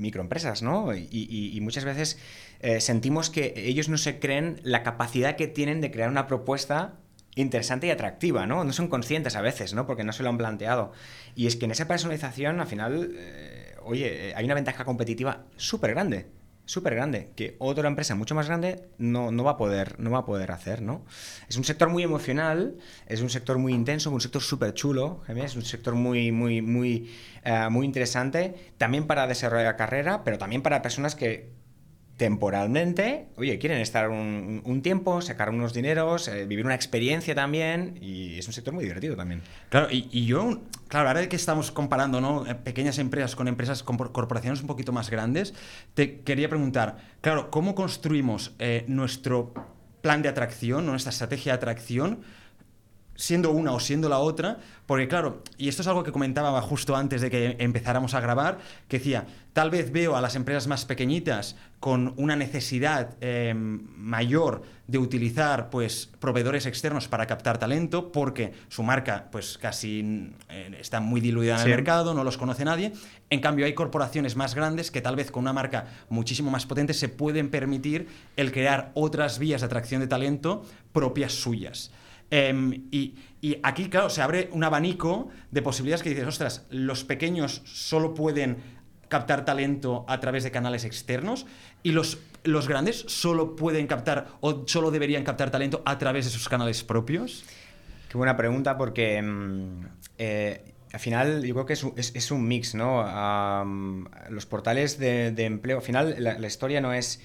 microempresas, 0.00 0.62
¿no? 0.62 0.94
Y, 0.94 1.58
muchas 1.62 1.84
veces 1.84 2.18
eh, 2.60 2.80
sentimos 2.80 3.30
que 3.30 3.54
ellos 3.56 3.88
no 3.88 3.98
se 3.98 4.18
creen 4.18 4.60
la 4.62 4.82
capacidad 4.82 5.36
que 5.36 5.46
tienen 5.46 5.80
de 5.80 5.90
crear 5.90 6.08
una 6.08 6.26
propuesta 6.26 6.94
interesante 7.36 7.86
y 7.86 7.90
atractiva, 7.90 8.46
¿no? 8.46 8.64
No 8.64 8.72
son 8.72 8.88
conscientes 8.88 9.36
a 9.36 9.40
veces, 9.40 9.74
¿no? 9.74 9.86
Porque 9.86 10.04
no 10.04 10.12
se 10.12 10.22
lo 10.22 10.30
han 10.30 10.38
planteado. 10.38 10.92
Y 11.36 11.46
es 11.46 11.56
que 11.56 11.66
en 11.66 11.70
esa 11.70 11.86
personalización, 11.86 12.60
al 12.60 12.66
final, 12.66 13.12
eh, 13.14 13.76
oye, 13.82 14.32
hay 14.34 14.44
una 14.44 14.54
ventaja 14.54 14.84
competitiva 14.84 15.44
súper 15.56 15.90
grande 15.90 16.26
súper 16.70 16.94
grande, 16.94 17.32
que 17.34 17.56
otra 17.58 17.88
empresa 17.88 18.14
mucho 18.14 18.36
más 18.36 18.46
grande 18.46 18.88
no, 18.96 19.32
no, 19.32 19.42
va 19.42 19.52
a 19.52 19.56
poder, 19.56 19.98
no 19.98 20.12
va 20.12 20.18
a 20.18 20.24
poder 20.24 20.52
hacer, 20.52 20.82
¿no? 20.82 21.04
Es 21.48 21.56
un 21.56 21.64
sector 21.64 21.88
muy 21.88 22.04
emocional, 22.04 22.76
es 23.08 23.22
un 23.22 23.28
sector 23.28 23.58
muy 23.58 23.74
intenso, 23.74 24.12
un 24.12 24.20
sector 24.20 24.40
súper 24.40 24.72
chulo, 24.72 25.20
es 25.26 25.56
un 25.56 25.64
sector 25.64 25.96
muy, 25.96 26.30
muy, 26.30 26.62
muy, 26.62 27.10
eh, 27.42 27.68
muy 27.70 27.86
interesante, 27.86 28.54
también 28.78 29.08
para 29.08 29.26
desarrollar 29.26 29.76
carrera, 29.76 30.22
pero 30.22 30.38
también 30.38 30.62
para 30.62 30.80
personas 30.80 31.16
que, 31.16 31.50
temporalmente, 32.20 33.28
oye, 33.36 33.58
quieren 33.58 33.80
estar 33.80 34.10
un, 34.10 34.80
tiempo, 34.82 35.22
sacar 35.22 35.48
unos 35.48 35.72
dineros, 35.72 36.28
eh, 36.28 36.44
vivir 36.44 36.66
una 36.66 36.74
experiencia 36.74 37.34
también, 37.34 37.96
y 38.02 38.38
es 38.38 38.46
un 38.46 38.52
sector 38.52 38.74
muy 38.74 38.84
divertido 38.84 39.16
también. 39.16 39.40
Claro, 39.70 39.88
y, 39.90 40.26
yo, 40.26 40.60
claro, 40.88 41.08
ahora 41.08 41.26
que 41.30 41.36
estamos 41.36 41.70
comparando 41.70 42.20
¿no? 42.20 42.46
Eh, 42.46 42.54
pequeñas 42.54 42.98
empresas 42.98 43.34
con 43.34 43.48
empresas, 43.48 43.82
con 43.82 43.96
corporaciones 43.96 44.60
un 44.60 44.66
poquito 44.66 44.92
más 44.92 45.08
grandes, 45.08 45.54
te 45.94 46.20
quería 46.20 46.50
preguntar, 46.50 46.98
claro, 47.22 47.50
¿cómo 47.50 47.74
construimos 47.74 48.52
eh, 48.58 48.84
nuestro 48.86 49.54
plan 50.02 50.20
de 50.20 50.28
atracción, 50.28 50.84
nuestra 50.84 51.12
estrategia 51.12 51.52
de 51.52 51.56
atracción? 51.56 52.20
Siendo 53.20 53.50
una 53.50 53.72
o 53.72 53.80
siendo 53.80 54.08
la 54.08 54.18
otra, 54.18 54.58
porque 54.86 55.06
claro, 55.06 55.42
y 55.58 55.68
esto 55.68 55.82
es 55.82 55.88
algo 55.88 56.02
que 56.02 56.10
comentaba 56.10 56.60
justo 56.62 56.96
antes 56.96 57.20
de 57.20 57.30
que 57.30 57.56
empezáramos 57.58 58.14
a 58.14 58.20
grabar, 58.20 58.58
que 58.88 58.98
decía, 58.98 59.26
tal 59.52 59.70
vez 59.70 59.92
veo 59.92 60.16
a 60.16 60.22
las 60.22 60.36
empresas 60.36 60.66
más 60.66 60.86
pequeñitas 60.86 61.54
con 61.80 62.14
una 62.16 62.34
necesidad 62.34 63.16
eh, 63.20 63.52
mayor 63.54 64.62
de 64.86 64.96
utilizar 64.96 65.68
pues 65.68 66.08
proveedores 66.18 66.64
externos 66.64 67.08
para 67.08 67.26
captar 67.26 67.58
talento, 67.58 68.10
porque 68.10 68.54
su 68.68 68.82
marca 68.82 69.28
pues 69.30 69.58
casi 69.58 70.32
eh, 70.48 70.74
está 70.80 71.00
muy 71.00 71.20
diluida 71.20 71.56
en 71.56 71.60
el 71.60 71.68
mercado, 71.68 72.14
no 72.14 72.24
los 72.24 72.38
conoce 72.38 72.64
nadie. 72.64 72.94
En 73.28 73.40
cambio, 73.40 73.66
hay 73.66 73.74
corporaciones 73.74 74.34
más 74.34 74.54
grandes 74.54 74.90
que 74.90 75.02
tal 75.02 75.14
vez 75.14 75.30
con 75.30 75.42
una 75.42 75.52
marca 75.52 75.88
muchísimo 76.08 76.50
más 76.50 76.64
potente 76.64 76.94
se 76.94 77.10
pueden 77.10 77.50
permitir 77.50 78.08
el 78.36 78.50
crear 78.50 78.92
otras 78.94 79.38
vías 79.38 79.60
de 79.60 79.66
atracción 79.66 80.00
de 80.00 80.06
talento 80.06 80.64
propias 80.92 81.34
suyas. 81.34 81.90
Em, 82.30 82.86
y, 82.92 83.14
aquí, 83.62 83.88
claro, 83.88 84.08
se 84.08 84.22
abre 84.22 84.48
un 84.52 84.62
abanico 84.62 85.28
de 85.50 85.62
posibilidades 85.62 86.02
que 86.02 86.10
dices, 86.10 86.26
ostras, 86.26 86.66
los 86.70 87.04
pequeños 87.04 87.62
solo 87.64 88.14
pueden 88.14 88.58
captar 89.08 89.44
talento 89.44 90.04
a 90.08 90.20
través 90.20 90.44
de 90.44 90.52
canales 90.52 90.84
externos 90.84 91.46
y 91.82 91.90
los, 91.90 92.18
los 92.44 92.68
grandes 92.68 93.04
solo 93.08 93.56
pueden 93.56 93.88
captar 93.88 94.28
o 94.40 94.62
solo 94.66 94.92
deberían 94.92 95.24
captar 95.24 95.50
talento 95.50 95.82
a 95.84 95.98
través 95.98 96.26
de 96.26 96.30
sus 96.30 96.48
canales 96.48 96.84
propios. 96.84 97.44
Qué 98.08 98.16
buena 98.16 98.36
pregunta 98.36 98.78
porque 98.78 99.16
em, 99.16 99.88
eh, 100.18 100.62
al 100.92 101.00
final 101.00 101.44
yo 101.44 101.54
creo 101.54 101.66
que 101.66 101.72
es, 101.72 102.30
un 102.30 102.46
mix, 102.46 102.76
¿no? 102.76 103.04
los 104.28 104.46
portales 104.46 104.98
de, 104.98 105.28
empleo, 105.44 105.78
al 105.78 105.82
final 105.82 106.16
la 106.18 106.46
historia 106.46 106.80
no 106.80 106.92
es 106.92 107.20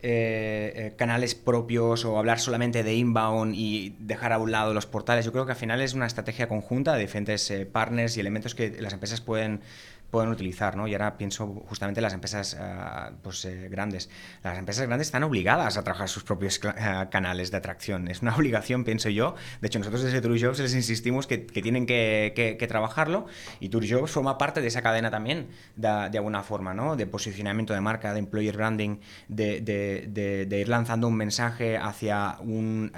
eh, 0.00 0.72
eh, 0.76 0.92
canales 0.96 1.34
propios 1.34 2.04
o 2.04 2.18
hablar 2.18 2.38
solamente 2.38 2.84
de 2.84 2.94
inbound 2.94 3.56
y 3.56 3.96
dejar 3.98 4.32
a 4.32 4.38
un 4.38 4.52
lado 4.52 4.72
los 4.72 4.86
portales. 4.86 5.24
Yo 5.24 5.32
creo 5.32 5.44
que 5.44 5.52
al 5.52 5.58
final 5.58 5.80
es 5.80 5.94
una 5.94 6.06
estrategia 6.06 6.46
conjunta 6.46 6.94
de 6.94 7.00
diferentes 7.00 7.50
eh, 7.50 7.66
partners 7.66 8.16
y 8.16 8.20
elementos 8.20 8.54
que 8.54 8.80
las 8.80 8.92
empresas 8.92 9.20
pueden 9.20 9.60
pueden 10.10 10.30
utilizar, 10.30 10.76
¿no? 10.76 10.88
Y 10.88 10.94
ahora 10.94 11.18
pienso 11.18 11.46
justamente 11.68 12.00
en 12.00 12.02
las 12.02 12.14
empresas 12.14 12.56
eh, 12.58 12.64
pues, 13.22 13.44
eh, 13.44 13.68
grandes. 13.68 14.08
Las 14.42 14.58
empresas 14.58 14.86
grandes 14.86 15.08
están 15.08 15.22
obligadas 15.22 15.76
a 15.76 15.84
trabajar 15.84 16.08
sus 16.08 16.24
propios 16.24 16.60
eh, 16.64 17.06
canales 17.10 17.50
de 17.50 17.56
atracción. 17.58 18.08
Es 18.08 18.22
una 18.22 18.34
obligación, 18.36 18.84
pienso 18.84 19.10
yo. 19.10 19.34
De 19.60 19.66
hecho, 19.66 19.78
nosotros 19.78 20.02
desde 20.02 20.20
Tour 20.20 20.40
Jobs 20.40 20.60
les 20.60 20.74
insistimos 20.74 21.26
que, 21.26 21.38
tienen 21.38 21.86
que, 21.86 22.66
trabajarlo 22.68 23.26
y 23.60 23.68
Tour 23.68 23.84
Jobs 23.88 24.10
forma 24.10 24.38
parte 24.38 24.60
de 24.60 24.68
esa 24.68 24.82
cadena 24.82 25.10
también, 25.10 25.48
de, 25.76 25.88
alguna 25.88 26.42
forma, 26.42 26.74
¿no? 26.74 26.96
De 26.96 27.06
posicionamiento 27.06 27.74
de 27.74 27.80
marca, 27.80 28.12
de 28.12 28.18
employer 28.18 28.56
branding, 28.56 28.98
de, 29.28 30.48
ir 30.50 30.68
lanzando 30.68 31.08
un 31.08 31.16
mensaje 31.16 31.76
hacia 31.76 32.38
un, 32.40 32.92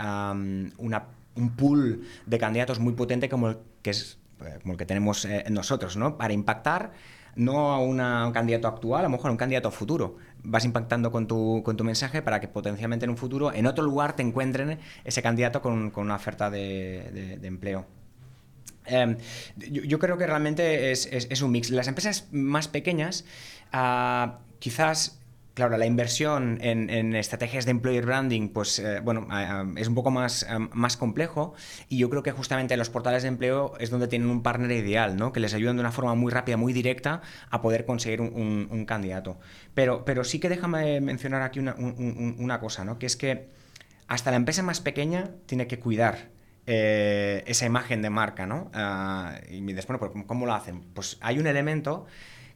un 1.35 1.57
pool 1.57 2.03
de 2.27 2.39
candidatos 2.39 2.79
muy 2.79 2.93
potente 2.95 3.29
como 3.29 3.49
el 3.49 3.59
que 3.83 3.91
es 3.91 4.20
como 4.63 4.73
el 4.75 4.79
que 4.79 4.87
tenemos 4.87 5.25
eh, 5.25 5.45
nosotros, 5.51 5.97
¿no? 5.97 6.17
Para 6.17 6.33
impactar 6.33 6.93
no 7.37 7.73
a 7.73 7.79
un 7.79 8.33
candidato 8.33 8.69
actual, 8.69 9.01
a 9.01 9.03
lo 9.05 9.11
mejor 9.11 9.29
a 9.29 9.33
un 9.33 9.37
candidato 9.37 9.71
futuro. 9.71 10.17
Vas 10.43 10.65
impactando 10.65 11.13
con 11.13 11.27
tu, 11.27 11.63
con 11.65 11.77
tu 11.77 11.85
mensaje 11.85 12.23
para 12.23 12.41
que 12.41 12.49
potencialmente 12.49 13.05
en 13.05 13.11
un 13.11 13.17
futuro, 13.17 13.53
en 13.53 13.67
otro 13.67 13.85
lugar, 13.85 14.17
te 14.17 14.23
encuentren 14.23 14.79
ese 15.05 15.23
candidato 15.23 15.63
con, 15.63 15.91
con 15.91 16.05
una 16.07 16.17
oferta 16.17 16.51
de, 16.51 17.39
de, 17.41 17.47
empleo. 17.47 17.87
Em, 18.87 19.17
yo, 19.57 19.99
creo 19.99 20.19
que 20.19 20.27
realmente 20.27 20.91
es, 20.91 21.07
es, 21.07 21.43
un 21.43 21.53
mix. 21.53 21.71
Las 21.71 21.87
empresas 21.87 22.29
más 22.33 22.67
pequeñas 22.67 23.25
uh, 23.73 24.33
quizás 24.59 25.20
Claro, 25.61 25.77
la 25.77 25.85
inversión 25.85 26.57
en, 26.63 27.15
estrategias 27.15 27.67
de 27.67 27.73
employer 27.73 28.07
branding, 28.07 28.49
pues 28.49 28.79
eh, 28.79 29.01
bueno, 29.01 29.29
es 29.77 29.89
un 29.89 29.95
poco 29.95 30.11
más, 30.11 30.47
más 30.73 30.97
complejo 30.97 31.53
y 31.87 31.99
yo 31.99 32.09
creo 32.09 32.23
que 32.23 32.33
justamente 32.33 32.75
los 32.79 32.89
portales 32.89 33.25
de 33.25 33.29
empleo 33.29 33.75
es 33.79 33.91
donde 33.91 34.09
tienen 34.09 34.31
un 34.31 34.43
partner 34.43 34.71
ideal, 34.71 35.19
¿no? 35.19 35.35
Que 35.35 35.41
les 35.41 35.53
ayudan 35.53 35.77
de 35.77 35.81
una 35.81 35.93
forma 35.93 36.15
muy 36.15 36.33
rápida, 36.33 36.57
muy 36.57 36.73
directa 36.73 37.21
a 37.51 37.61
poder 37.61 37.85
conseguir 37.85 38.23
un, 38.23 38.87
candidato. 38.87 39.39
Pero, 39.75 40.07
pero 40.07 40.25
sí 40.25 40.41
que 40.41 40.49
déjame 40.49 41.03
mencionar 41.03 41.43
aquí 41.43 41.59
una, 41.59 42.59
cosa, 42.59 42.87
¿no? 42.87 42.99
Que 42.99 43.05
es 43.05 43.19
que 43.19 43.51
hasta 44.09 44.31
la 44.31 44.39
empresa 44.39 44.63
más 44.63 44.81
pequeña 44.81 45.29
tiene 45.45 45.67
que 45.67 45.79
cuidar 45.79 46.31
eh, 46.67 47.45
esa 47.47 47.67
imagen 47.67 48.01
de 48.01 48.09
marca, 48.09 48.47
¿no? 48.47 48.71
Ah, 48.73 49.35
y 49.51 49.61
después, 49.75 50.01
¿cómo 50.27 50.47
lo 50.47 50.55
hacen? 50.55 50.81
Pues 50.95 51.19
hay 51.21 51.39
un 51.39 51.47
elemento 51.47 52.07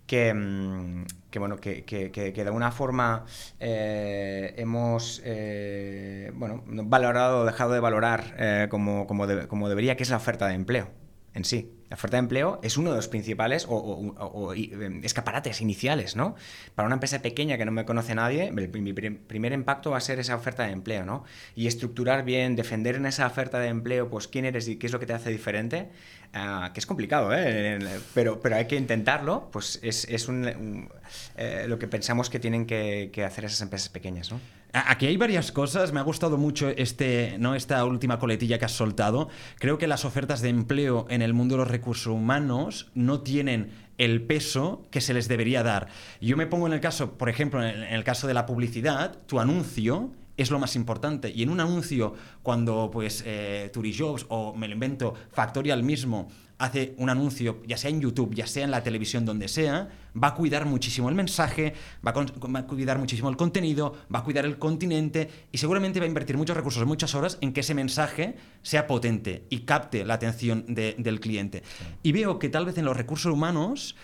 Mm, 0.07 1.05
que, 1.31 1.39
bueno, 1.39 1.57
que, 1.57 1.85
que, 1.85 2.13
que, 2.13 2.33
de 2.33 2.43
alguna 2.43 2.71
forma 2.71 3.25
eh, 3.59 4.55
hemos 4.57 5.23
eh, 5.25 6.31
bueno, 6.35 6.63
valorado 6.67 7.45
dejado 7.45 7.73
de 7.73 7.81
valorar 7.81 8.35
eh, 8.39 8.67
como, 8.71 9.07
como, 9.07 9.27
como 9.49 9.69
debería, 9.69 9.97
que 9.97 10.03
es 10.03 10.11
la 10.11 10.19
oferta 10.19 10.47
de 10.47 10.55
empleo 10.55 10.91
en 11.33 11.45
sí. 11.45 11.73
La 11.95 11.97
oferta 11.97 12.17
de 12.17 12.23
empleo 12.23 12.59
es 12.65 12.77
uno 12.77 12.91
de 12.91 12.97
los 12.97 13.07
principales 13.07 13.67
o, 13.69 14.53
em, 14.53 15.05
escaparates 15.05 15.61
iniciales, 15.61 16.17
¿no? 16.17 16.35
Para 16.75 16.87
una 16.87 16.97
empresa 16.97 17.23
pequeña 17.23 17.57
que 17.57 17.65
no 17.65 17.71
me 17.71 17.85
conoce 17.85 18.17
nadie, 18.17 18.51
mi 18.51 18.67
primer 18.67 19.53
impacto 19.53 19.93
va 19.93 19.99
a 19.99 20.01
ser 20.01 20.19
esa 20.19 20.35
oferta 20.35 20.65
de 20.65 20.73
empleo, 20.73 21.05
¿no? 21.05 21.23
Y 21.55 21.69
estructurar 21.69 22.25
bien, 22.25 22.57
defender 22.57 22.97
en 22.97 23.07
esa 23.07 23.29
oferta 23.29 23.61
de 23.61 23.69
empleo, 23.69 24.11
pues 24.11 24.27
quién 24.27 24.45
eres 24.45 24.67
y 24.67 24.75
qué 24.75 24.89
es 24.89 24.93
lo 24.93 24.99
que 24.99 25.07
te 25.07 25.13
hace 25.13 25.31
diferente, 25.31 25.89
ah, 26.33 26.73
que 26.75 26.81
es 26.81 26.87
complicado, 26.87 27.33
¿eh? 27.33 27.79
Pero, 28.13 28.41
pero 28.41 28.57
hay 28.57 28.67
que 28.67 28.75
intentarlo, 28.75 29.49
pues 29.53 29.79
es, 29.85 30.05
es 30.09 30.27
un, 30.27 30.89
eh, 31.37 31.67
lo 31.69 31.79
que 31.79 31.87
pensamos 31.87 32.29
que 32.29 32.41
tienen 32.41 32.67
que, 32.67 33.11
que 33.13 33.23
hacer 33.23 33.45
esas 33.45 33.61
empresas 33.61 33.89
pequeñas, 33.89 34.33
¿no? 34.33 34.41
Aquí 34.75 35.07
hay 35.07 35.17
varias 35.17 35.53
cosas. 35.53 35.93
Me 35.93 36.01
ha 36.01 36.03
gustado 36.03 36.37
mucho 36.37 36.69
este, 36.69 37.37
¿no? 37.39 37.55
esta 37.55 37.85
última 37.85 38.19
coletilla 38.19 38.59
que 38.59 38.65
has 38.65 38.73
soltado. 38.73 39.29
Creo 39.61 39.79
que 39.79 39.87
las 39.87 40.05
ofertas 40.05 40.43
de 40.43 40.49
empleo 40.49 41.07
en 41.11 41.23
el 41.23 41.33
mundo 41.33 41.55
de 41.55 41.61
los 41.61 41.71
recursos 41.71 42.09
humanos 42.09 42.91
no 42.93 43.21
tienen 43.21 43.71
el 43.99 44.23
peso 44.23 44.85
que 44.91 45.01
se 45.01 45.15
les 45.15 45.29
debería 45.29 45.63
dar. 45.63 45.87
Yo 46.21 46.37
me 46.37 46.49
pongo 46.49 46.67
en 46.67 46.73
el 46.73 46.81
caso, 46.81 47.17
por 47.17 47.29
ejemplo, 47.29 47.65
en 47.65 47.85
el 47.85 48.03
caso 48.03 48.27
de 48.27 48.35
la 48.35 48.47
publicidad, 48.47 49.17
tu 49.27 49.39
anuncio 49.39 50.11
es 50.37 50.51
lo 50.51 50.59
más 50.59 50.77
importante. 50.77 51.31
Y 51.35 51.43
en 51.43 51.51
un 51.51 51.61
anuncio, 51.61 52.15
cuando 52.43 52.91
pues 52.93 53.23
eh, 53.27 53.71
Turijobs 53.73 54.27
o 54.29 54.55
me 54.55 54.69
lo 54.69 54.75
invento, 54.75 55.15
Factorial 55.33 55.83
mismo 55.83 56.29
hace 56.59 56.95
un 56.99 57.11
anuncio, 57.11 57.63
ya 57.67 57.77
sea 57.77 57.91
en 57.91 58.01
YouTube, 58.01 58.35
ya 58.35 58.47
sea 58.47 58.65
en 58.65 58.71
la 58.71 58.83
televisión, 58.83 59.25
donde 59.25 59.49
sea, 59.49 59.89
va 60.21 60.29
a 60.29 60.35
cuidar 60.35 60.67
muchísimo 60.67 61.09
el 61.09 61.15
mensaje, 61.15 61.75
va 62.07 62.13
a, 62.13 62.67
cuidar 62.67 62.99
muchísimo 62.99 63.29
el 63.29 63.37
contenido, 63.37 63.95
va 64.13 64.21
a 64.21 64.25
cuidar 64.25 64.45
el 64.45 64.59
continente 64.59 65.29
y 65.51 65.59
seguramente 65.59 65.99
va 65.99 66.05
a 66.05 66.09
invertir 66.09 66.37
muchos 66.37 66.57
recursos, 66.57 66.87
muchas 66.87 67.15
horas 67.15 67.39
en 67.41 67.53
que 67.53 67.61
ese 67.61 67.75
mensaje 67.75 68.37
sea 68.63 68.87
potente 68.87 69.47
y 69.51 69.61
capte 69.61 70.05
la 70.05 70.15
atención 70.15 70.65
del 70.69 71.21
cliente. 71.21 71.63
Y 72.03 72.13
veo 72.13 72.39
que 72.39 72.49
tal 72.49 72.67
vez 72.67 72.79
en 72.79 72.85
los 72.85 72.97
recursos 72.97 73.33
humanos 73.33 73.97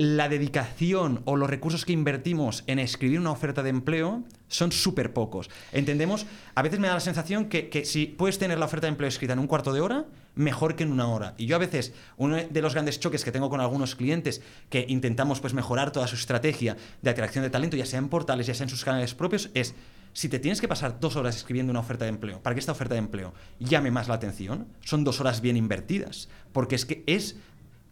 la 0.00 0.30
dedicación 0.30 1.20
o 1.26 1.36
los 1.36 1.50
recursos 1.50 1.84
que 1.84 1.92
invertimos 1.92 2.64
en 2.66 2.78
escribir 2.78 3.20
una 3.20 3.32
oferta 3.32 3.62
de 3.62 3.68
empleo 3.68 4.24
son 4.48 4.72
súper 4.72 5.12
pocos. 5.12 5.50
Entendemos, 5.72 6.24
a 6.54 6.62
veces 6.62 6.80
me 6.80 6.88
da 6.88 6.94
la 6.94 7.00
sensación 7.00 7.50
que, 7.50 7.68
que, 7.68 7.84
si 7.84 8.06
puedes 8.06 8.38
tener 8.38 8.58
la 8.58 8.64
oferta 8.64 8.86
de 8.86 8.92
empleo 8.92 9.08
escrita 9.08 9.34
en 9.34 9.40
un 9.40 9.46
cuarto 9.46 9.74
de 9.74 9.82
hora, 9.82 10.06
mejor 10.34 10.74
que 10.74 10.84
en 10.84 10.92
una 10.92 11.06
hora. 11.06 11.34
Y 11.36 11.44
yo 11.44 11.56
a 11.56 11.58
veces, 11.58 11.92
uno 12.16 12.36
de 12.36 12.62
los 12.62 12.72
grandes 12.72 12.98
choques 12.98 13.26
que 13.26 13.30
tengo 13.30 13.50
con 13.50 13.60
algunos 13.60 13.94
clientes 13.94 14.40
que 14.70 14.86
intentamos 14.88 15.40
pues, 15.40 15.52
mejorar 15.52 15.92
toda 15.92 16.06
su 16.06 16.16
estrategia 16.16 16.78
de 17.02 17.10
atracción 17.10 17.44
de 17.44 17.50
talento, 17.50 17.76
ya 17.76 17.84
sea 17.84 17.98
en 17.98 18.08
portales, 18.08 18.46
ya 18.46 18.54
sea 18.54 18.64
en 18.64 18.70
sus 18.70 18.86
canales 18.86 19.14
propios, 19.14 19.50
es 19.52 19.74
si 20.12 20.28
te 20.28 20.38
tienes 20.38 20.60
que 20.60 20.66
pasar 20.66 20.98
dos 20.98 21.16
horas 21.16 21.36
escribiendo 21.36 21.70
una 21.70 21.80
oferta 21.80 22.04
de 22.04 22.08
empleo 22.08 22.42
para 22.42 22.54
que 22.54 22.60
esta 22.60 22.72
oferta 22.72 22.94
de 22.94 22.98
empleo 22.98 23.32
llame 23.58 23.90
más 23.90 24.08
la 24.08 24.14
atención, 24.14 24.66
son 24.80 25.04
dos 25.04 25.20
horas 25.20 25.40
bien 25.40 25.56
invertidas. 25.56 26.28
Porque 26.52 26.74
es 26.74 26.84
que 26.84 27.04
es 27.06 27.36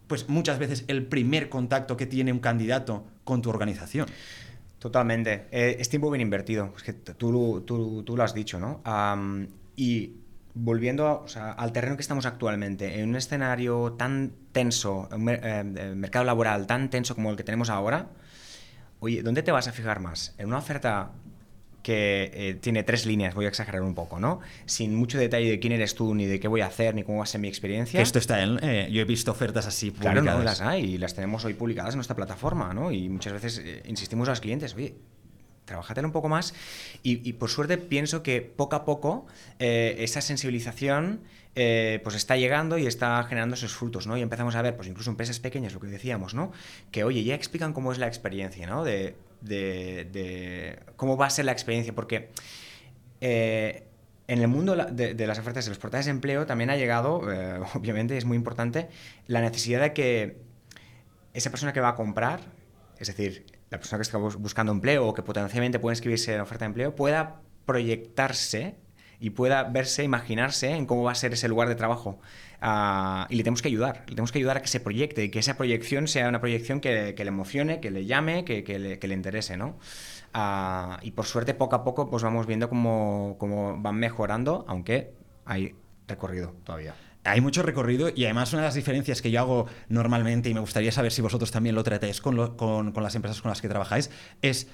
pues 0.09 0.27
muchas 0.27 0.59
veces 0.59 0.83
el 0.87 1.05
primer 1.05 1.47
contacto 1.47 1.95
que 1.95 2.07
tiene 2.07 2.33
un 2.33 2.39
candidato 2.39 3.05
con 3.23 3.41
tu 3.41 3.49
organización. 3.49 4.07
Totalmente. 4.79 5.47
Eh, 5.51 5.77
es 5.79 5.87
tiempo 5.87 6.09
bien 6.09 6.21
invertido. 6.21 6.73
Es 6.75 6.83
que 6.83 6.93
tú, 6.93 7.61
tú, 7.61 8.03
tú 8.03 8.17
lo 8.17 8.23
has 8.23 8.33
dicho, 8.33 8.59
¿no? 8.59 8.81
y 9.75 10.17
volviendo 10.55 11.25
al 11.35 11.71
terreno 11.71 11.95
que 11.95 12.01
estamos 12.01 12.25
actualmente, 12.25 12.99
en 12.99 13.09
un 13.09 13.15
escenario 13.15 13.93
tan 13.93 14.33
tenso, 14.51 15.07
un 15.11 15.29
eh, 15.29 15.93
mercado 15.95 16.25
laboral 16.25 16.67
tan 16.67 16.89
tenso 16.89 17.15
como 17.15 17.29
el 17.29 17.37
que 17.37 17.43
tenemos 17.43 17.69
ahora, 17.69 18.09
oye, 18.99 19.21
¿dónde 19.21 19.43
te 19.43 19.53
vas 19.53 19.69
a 19.69 19.71
fijar 19.71 20.01
más? 20.01 20.35
¿En 20.37 20.47
una 20.47 20.57
oferta 20.57 21.11
que 21.83 22.31
eh, 22.33 22.53
tiene 22.55 22.83
tres 22.83 23.05
líneas, 23.05 23.33
voy 23.33 23.45
a 23.45 23.47
exagerar 23.47 23.81
un 23.81 23.95
poco, 23.95 24.19
¿no? 24.19 24.39
Sin 24.65 24.95
mucho 24.95 25.17
detalle 25.17 25.49
de 25.49 25.59
quién 25.59 25.73
eres 25.73 25.95
tú, 25.95 26.13
ni 26.13 26.25
de 26.25 26.39
qué 26.39 26.47
voy 26.47 26.61
a 26.61 26.67
hacer, 26.67 26.93
ni 26.95 27.03
cómo 27.03 27.19
va 27.19 27.23
a 27.23 27.27
ser 27.27 27.41
mi 27.41 27.47
experiencia. 27.47 28.01
Esto 28.01 28.19
está 28.19 28.41
en. 28.43 28.59
Eh, 28.61 28.89
yo 28.91 29.01
he 29.01 29.05
visto 29.05 29.31
ofertas 29.31 29.65
así 29.65 29.91
publicadas. 29.91 30.23
Claro, 30.23 30.37
no 30.39 30.43
las 30.43 30.61
hay 30.61 30.95
y 30.95 30.97
las 30.97 31.15
tenemos 31.15 31.45
hoy 31.45 31.53
publicadas 31.53 31.93
en 31.93 31.97
nuestra 31.97 32.15
plataforma, 32.15 32.73
¿no? 32.73 32.91
Y 32.91 33.07
muchas 33.09 33.33
veces 33.33 33.61
eh, 33.63 33.83
insistimos 33.85 34.27
a 34.27 34.31
los 34.31 34.41
clientes, 34.41 34.75
oye, 34.75 34.95
trabajátelo 35.65 36.07
un 36.07 36.11
poco 36.11 36.29
más. 36.29 36.53
Y, 37.03 37.33
por 37.33 37.49
suerte 37.49 37.77
pienso 37.77 38.23
que 38.23 38.41
poco 38.41 38.75
a 38.75 38.85
poco 38.85 39.27
esa 39.59 40.19
sensibilización 40.21 41.21
pues 41.53 42.15
está 42.15 42.37
llegando 42.37 42.77
y 42.77 42.87
está 42.87 43.23
generando 43.23 43.55
sus 43.55 43.73
frutos, 43.73 44.07
¿no? 44.07 44.17
Y 44.17 44.21
empezamos 44.21 44.55
a 44.55 44.61
ver, 44.63 44.75
pues 44.75 44.87
incluso 44.87 45.11
empresas 45.11 45.39
pequeñas, 45.39 45.73
lo 45.73 45.79
que 45.79 45.87
decíamos, 45.87 46.33
¿no? 46.33 46.51
Que, 46.91 47.03
oye, 47.03 47.23
ya 47.23 47.35
explican 47.35 47.73
cómo 47.73 47.91
es 47.91 47.99
la 47.99 48.07
experiencia, 48.07 48.65
¿no? 48.65 48.83
De, 48.83 49.15
de, 49.41 50.79
cómo 50.95 51.17
va 51.17 51.27
a 51.27 51.29
ser 51.29 51.45
la 51.45 51.51
experiencia, 51.51 51.93
porque 51.93 52.29
eh, 53.21 53.87
en 54.27 54.41
el 54.41 54.47
mundo 54.47 54.75
de, 54.75 55.27
las 55.27 55.39
ofertas 55.39 55.65
de 55.65 55.71
los 55.71 55.79
portales 55.79 56.05
de 56.05 56.11
empleo 56.11 56.45
también 56.45 56.69
ha 56.69 56.75
llegado, 56.75 57.31
eh, 57.31 57.59
obviamente 57.73 58.17
es 58.17 58.25
muy 58.25 58.37
importante, 58.37 58.89
la 59.27 59.41
necesidad 59.41 59.81
de 59.81 59.93
que 59.93 60.41
esa 61.33 61.49
persona 61.49 61.73
que 61.73 61.81
va 61.81 61.89
a 61.89 61.95
comprar, 61.95 62.41
es 62.97 63.07
decir, 63.07 63.45
la 63.69 63.77
persona 63.77 63.99
que 63.99 64.03
está 64.03 64.17
buscando 64.17 64.71
empleo 64.71 65.07
o 65.07 65.13
que 65.13 65.21
potencialmente 65.21 65.79
puede 65.79 65.93
inscribirse 65.93 66.33
en 66.33 66.41
oferta 66.41 66.65
de 66.65 66.67
empleo, 66.67 66.95
pueda 66.95 67.41
proyectarse 67.65 68.75
y 69.19 69.31
pueda 69.31 69.63
verse, 69.63 70.03
imaginarse 70.03 70.71
en 70.71 70.85
cómo 70.85 71.03
va 71.03 71.11
a 71.11 71.15
ser 71.15 71.33
ese 71.33 71.47
lugar 71.47 71.67
de 71.67 71.75
trabajo. 71.75 72.19
Ah, 72.61 73.27
y 73.29 73.35
le 73.35 73.43
tenemos 73.43 73.61
que 73.61 73.67
ayudar, 73.67 74.03
le 74.07 74.15
tenemos 74.15 74.31
que 74.31 74.39
ayudar 74.39 74.57
a 74.57 74.61
que 74.61 74.67
se 74.67 74.79
proyecte 74.79 75.29
que 75.31 75.39
esa 75.39 75.57
proyección 75.57 76.07
sea 76.07 76.27
una 76.27 76.39
proyección 76.39 76.79
que, 76.81 77.13
le 77.15 77.27
emocione, 77.27 77.79
que 77.79 77.91
le 77.91 78.05
llame, 78.05 78.45
que, 78.45 78.63
le, 78.79 79.13
interese, 79.13 79.57
¿no? 79.57 79.77
Ah, 80.33 80.99
y 81.01 81.11
por 81.11 81.25
suerte, 81.25 81.53
poco 81.53 81.75
a 81.75 81.83
poco, 81.83 82.09
pues 82.09 82.23
vamos 82.23 82.47
viendo 82.47 82.69
cómo, 82.69 83.77
van 83.79 83.95
mejorando, 83.95 84.65
aunque 84.67 85.11
hay 85.45 85.75
recorrido 86.07 86.55
todavía 86.63 86.95
hay 87.25 87.41
mucho 87.41 87.63
recorrido 87.63 88.09
y 88.13 88.25
además 88.25 88.53
una 88.53 88.63
de 88.63 88.67
las 88.69 88.75
diferencias 88.75 89.21
que 89.21 89.29
yo 89.29 89.41
hago 89.41 89.67
normalmente 89.89 90.49
y 90.49 90.53
me 90.53 90.59
gustaría 90.61 90.91
saber 90.91 91.11
si 91.11 91.21
vosotros 91.21 91.51
también 91.51 91.75
lo 91.75 91.83
tratáis 91.83 92.21
con, 92.21 92.55
con, 92.55 92.93
las 92.95 93.15
empresas 93.15 93.41
con 93.41 93.49
las 93.49 93.61
que 93.61 93.67
trabajáis 93.67 94.09
es 94.41 94.67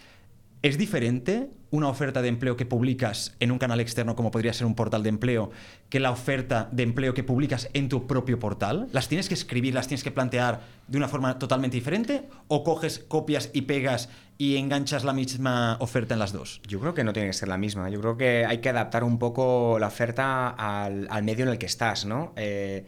¿Es 0.61 0.77
diferente 0.77 1.49
una 1.69 1.89
oferta 1.89 2.21
de 2.21 2.29
empleo 2.29 2.55
que 2.55 2.65
publicas 2.65 3.35
en 3.39 3.51
un 3.51 3.59
canal 3.59 3.79
externo 3.79 4.15
como 4.15 4.31
podría 4.31 4.53
ser 4.53 4.65
un 4.65 4.75
portal 4.75 5.03
de 5.03 5.09
empleo 5.09 5.51
que 5.89 5.99
la 5.99 6.11
oferta 6.11 6.69
de 6.71 6.83
empleo 6.83 7.13
que 7.13 7.23
publicas 7.23 7.69
en 7.73 7.89
tu 7.89 8.07
propio 8.07 8.39
portal? 8.39 8.87
¿Las 8.91 9.07
tienes 9.07 9.27
que 9.27 9.33
escribir, 9.33 9.73
las 9.73 9.87
tienes 9.87 10.03
que 10.03 10.11
plantear 10.11 10.61
de 10.87 10.97
una 10.97 11.07
forma 11.07 11.37
totalmente 11.37 11.75
diferente? 11.75 12.23
¿O 12.47 12.63
coges 12.63 12.99
copias 12.99 13.51
y 13.53 13.63
pegas 13.63 14.09
y 14.37 14.57
enganchas 14.57 15.03
la 15.03 15.13
misma 15.13 15.77
oferta 15.79 16.15
en 16.15 16.19
las 16.19 16.33
dos? 16.33 16.61
Yo 16.67 16.79
creo 16.79 16.93
que 16.93 17.03
no 17.03 17.13
tiene 17.13 17.29
que 17.29 17.33
ser 17.33 17.49
la 17.49 17.57
misma. 17.57 17.89
Yo 17.89 17.99
creo 18.01 18.17
que 18.17 18.45
hay 18.45 18.59
que 18.59 18.69
adaptar 18.69 19.03
un 19.03 19.19
poco 19.19 19.77
la 19.79 19.87
oferta 19.87 20.49
al, 20.49 21.23
medio 21.23 21.45
en 21.45 21.51
el 21.51 21.57
que 21.57 21.67
estás, 21.67 22.05
¿no? 22.05 22.33
Eh, 22.37 22.85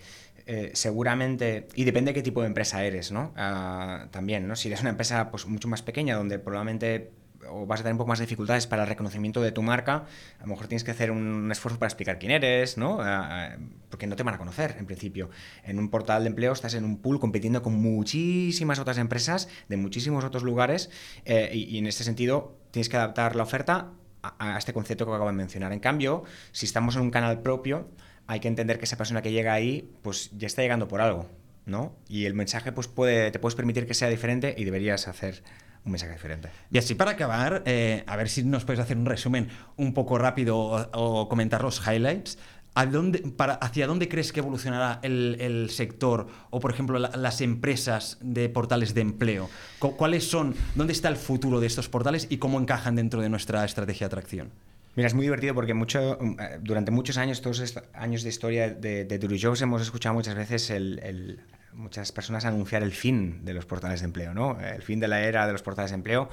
eh, 0.50 0.72
seguramente, 0.74 1.68
y 1.76 1.84
depende 1.84 2.12
de 2.12 2.16
qué 2.16 2.24
tipo 2.24 2.40
de 2.42 2.48
empresa 2.48 2.82
eres, 2.84 3.12
¿no? 3.12 3.34
Ah, 3.36 4.08
también, 4.12 4.48
¿no? 4.48 4.56
Si 4.56 4.70
eres 4.70 4.80
una 4.80 4.92
empresa 4.92 5.30
pues, 5.30 5.46
mucho 5.46 5.68
más 5.68 5.82
pequeña, 5.82 6.16
donde 6.16 6.40
probablemente 6.40 7.12
o 7.50 7.66
vas 7.66 7.80
a 7.80 7.84
tener 7.84 7.94
un 7.94 7.98
poco 7.98 8.10
más 8.10 8.20
de 8.20 8.26
dificultades 8.26 8.68
para 8.68 8.84
el 8.84 8.90
reconocimiento 8.90 9.42
de 9.42 9.52
tu 9.52 9.62
marca, 9.62 10.06
a 10.40 10.42
lo 10.42 10.48
mejor 10.48 10.68
tienes 10.68 10.84
que 10.84 10.92
hacer 10.92 11.12
un 11.12 11.52
esfuerzo 11.52 11.80
para 11.80 11.88
explicar 11.88 12.20
quién 12.20 12.32
eres, 12.32 12.78
¿no? 12.78 13.06
Eh, 13.06 13.08
eh, 13.08 13.58
porque 13.90 14.08
no 14.08 14.16
te 14.16 14.24
van 14.24 14.36
a 14.36 14.38
conocer, 14.38 14.76
en 14.80 14.86
principio. 14.86 15.30
En 15.64 15.80
un 15.80 15.90
portal 15.90 16.24
de 16.24 16.30
empleo 16.30 16.54
estás 16.54 16.74
en 16.74 16.86
un 16.86 16.98
pool 16.98 17.20
compitiendo 17.20 17.62
con 17.62 17.74
muchísimas 17.74 18.80
otras 18.80 18.98
empresas 18.98 19.50
de 19.70 19.78
muchísimos 19.78 20.24
otros 20.24 20.44
lugares 20.44 20.90
eh, 21.26 21.52
y, 21.54 21.78
en 21.78 21.88
este 21.88 22.04
sentido 22.04 22.58
tienes 22.72 22.90
que 22.90 22.98
adaptar 22.98 23.36
la 23.36 23.44
oferta 23.44 23.92
a, 24.22 24.56
a, 24.56 24.58
este 24.58 24.74
concepto 24.74 25.06
que 25.06 25.12
acabo 25.12 25.28
de 25.28 25.36
mencionar. 25.36 25.72
En 25.74 25.80
cambio, 25.80 26.24
si 26.52 26.66
estamos 26.66 26.96
en 26.96 27.02
un 27.02 27.12
canal 27.12 27.42
propio, 27.42 27.90
hay 28.28 28.40
que 28.40 28.48
entender 28.48 28.78
que 28.78 28.86
esa 28.86 28.98
persona 28.98 29.22
que 29.22 29.32
llega 29.32 29.54
ahí, 29.54 29.90
pues 30.02 30.32
ya 30.38 30.48
está 30.48 30.62
llegando 30.62 30.88
por 30.88 31.02
algo, 31.02 31.28
¿no? 31.66 31.96
Y 32.08 32.26
el 32.26 32.34
mensaje 32.34 32.72
pues 32.72 32.88
puede, 32.88 33.32
te 33.32 33.40
puedes 33.40 33.56
permitir 33.56 33.88
que 33.88 33.94
sea 33.94 34.10
diferente 34.10 34.54
y 34.58 34.66
deberías 34.66 35.08
hacer 35.08 35.44
un 35.88 35.92
mensaje 35.92 36.14
diferente. 36.14 36.50
Y 36.72 36.78
así 36.78 36.94
para 36.96 37.12
acabar, 37.12 37.64
eh, 37.66 38.04
a 38.06 38.16
ver 38.16 38.30
si 38.30 38.44
nos 38.44 38.66
puedes 38.66 38.80
hacer 38.80 38.98
un 38.98 39.06
resumen 39.06 39.50
un 39.78 39.94
poco 39.94 40.18
rápido 40.18 40.58
o, 40.58 41.28
comentar 41.28 41.64
los 41.64 41.82
highlights. 41.86 42.38
¿A 42.76 42.86
dónde, 42.86 43.20
para, 43.36 43.56
¿Hacia 43.56 43.88
dónde 43.88 44.08
crees 44.08 44.32
que 44.32 44.40
evolucionará 44.40 45.00
el, 45.02 45.68
sector 45.72 46.28
o, 46.52 46.60
por 46.60 46.72
ejemplo, 46.72 47.00
las 47.00 47.42
empresas 47.42 48.20
de 48.22 48.50
portales 48.50 48.94
de 48.94 49.02
empleo? 49.02 49.50
¿Cuáles 49.80 50.30
son, 50.30 50.54
dónde 50.76 50.94
está 50.94 51.10
el 51.10 51.16
futuro 51.16 51.60
de 51.60 51.66
estos 51.66 51.90
portales 51.90 52.28
y 52.30 52.38
cómo 52.38 52.60
encajan 52.60 52.96
dentro 52.96 53.22
de 53.22 53.30
nuestra 53.30 53.66
estrategia 53.66 54.08
de 54.08 54.14
atracción? 54.14 54.52
Mira, 54.96 55.08
es 55.08 55.16
muy 55.16 55.24
divertido 55.24 55.56
porque 55.56 55.74
mucho, 55.74 56.20
eh, 56.22 56.60
durante 56.62 56.92
muchos 56.92 57.18
años, 57.18 57.42
todos 57.42 57.62
estos 57.62 57.84
años 57.94 58.22
de 58.22 58.30
historia 58.30 58.70
de, 58.70 59.06
de 59.06 59.40
Jobs, 59.42 59.62
hemos 59.62 59.82
escuchado 59.82 60.14
muchas 60.14 60.36
veces 60.36 60.70
el 60.70 61.40
muchas 61.74 62.12
personas 62.12 62.46
anunciar 62.46 62.84
el 62.84 62.92
fin 62.92 63.46
de 63.46 63.54
los 63.54 63.66
portales 63.66 64.02
de 64.02 64.06
empleo, 64.06 64.34
¿no? 64.34 64.60
El 64.60 64.82
fin 64.82 65.00
de 65.00 65.08
la 65.08 65.22
era 65.22 65.46
de 65.46 65.54
los 65.54 65.62
portales 65.62 65.92
de 65.92 65.96
empleo. 65.96 66.30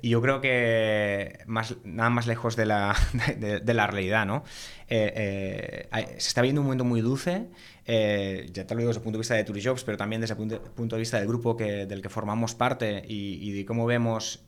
Y 0.00 0.10
yo 0.10 0.22
creo 0.22 0.40
que 0.40 1.40
más, 1.46 1.76
nada 1.84 2.10
más 2.10 2.26
lejos 2.26 2.56
de 2.56 2.66
la, 2.66 2.96
de, 3.38 3.74
la 3.74 3.86
realidad, 3.86 4.26
¿no? 4.26 4.44
Eh, 4.88 5.88
eh, 5.92 6.06
se 6.18 6.28
está 6.28 6.42
viendo 6.42 6.60
un 6.60 6.66
momento 6.66 6.84
muy 6.84 7.00
dulce, 7.00 7.48
eh, 7.84 8.48
ya 8.52 8.66
te 8.66 8.74
lo 8.74 8.78
digo 8.78 8.88
desde 8.88 9.00
el 9.00 9.04
punto 9.04 9.18
de 9.18 9.20
vista 9.20 9.34
de 9.34 9.44
Turijobs, 9.44 9.84
pero 9.84 9.96
también 9.96 10.20
desde 10.20 10.34
el 10.34 10.60
punto, 10.60 10.96
de 10.96 11.00
vista 11.00 11.18
del 11.18 11.26
grupo 11.26 11.56
que, 11.56 11.86
del 11.86 12.02
que 12.02 12.08
formamos 12.08 12.54
parte 12.54 13.02
y, 13.06 13.38
y 13.48 13.52
de 13.52 13.64
cómo 13.64 13.86
vemos 13.86 14.46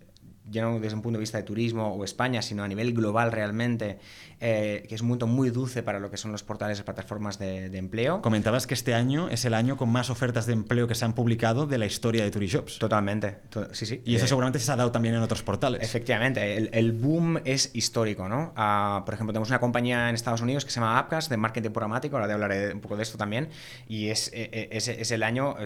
ya 0.50 0.62
no 0.62 0.80
desde 0.80 0.96
un 0.96 1.02
punto 1.02 1.18
de 1.18 1.20
vista 1.20 1.38
de 1.38 1.44
turismo 1.44 1.94
o 1.94 2.04
España, 2.04 2.42
sino 2.42 2.62
a 2.62 2.68
nivel 2.68 2.92
global 2.92 3.32
realmente, 3.32 3.98
eh, 4.40 4.84
que 4.88 4.94
es 4.94 5.00
un 5.00 5.08
momento 5.08 5.26
muy 5.26 5.50
dulce 5.50 5.82
para 5.82 6.00
lo 6.00 6.10
que 6.10 6.16
son 6.16 6.32
los 6.32 6.42
portales 6.42 6.80
y 6.80 6.82
plataformas 6.82 7.38
de, 7.38 7.66
empleo. 7.78 8.22
Comentabas 8.22 8.66
que 8.66 8.74
este 8.74 8.94
año 8.94 9.28
es 9.28 9.44
el 9.44 9.54
año 9.54 9.76
con 9.76 9.88
más 9.88 10.10
ofertas 10.10 10.46
de 10.46 10.52
empleo 10.52 10.88
que 10.88 10.94
se 10.94 11.04
han 11.04 11.14
publicado 11.14 11.66
de 11.66 11.78
la 11.78 11.86
historia 11.86 12.24
de 12.24 12.30
Turishops. 12.30 12.78
Totalmente, 12.78 13.38
sí, 13.72 13.86
sí. 13.86 14.02
Y 14.04 14.16
eso 14.16 14.24
eh, 14.24 14.28
seguramente 14.28 14.58
se 14.58 14.70
ha 14.72 14.76
dado 14.76 14.90
también 14.90 15.14
en 15.14 15.22
otros 15.22 15.42
portales. 15.42 15.82
Efectivamente, 15.82 16.56
el, 16.76 16.92
boom 16.92 17.40
es 17.44 17.70
histórico, 17.74 18.28
¿no? 18.28 18.52
Ah, 18.56 19.02
por 19.04 19.14
ejemplo, 19.14 19.32
tenemos 19.32 19.48
una 19.48 19.60
compañía 19.60 20.08
en 20.08 20.14
Estados 20.14 20.40
Unidos 20.40 20.64
que 20.64 20.70
se 20.70 20.80
llama 20.80 20.98
Appcast, 20.98 21.30
de 21.30 21.36
marketing 21.36 21.70
programático, 21.70 22.16
ahora 22.16 22.26
te 22.26 22.32
hablaré 22.32 22.74
un 22.74 22.80
poco 22.80 22.96
de 22.96 23.02
esto 23.02 23.18
también, 23.18 23.48
y 23.86 24.08
es, 24.08 24.30
eh, 24.32 24.68
es, 24.72 25.10
el 25.10 25.22
año 25.22 25.56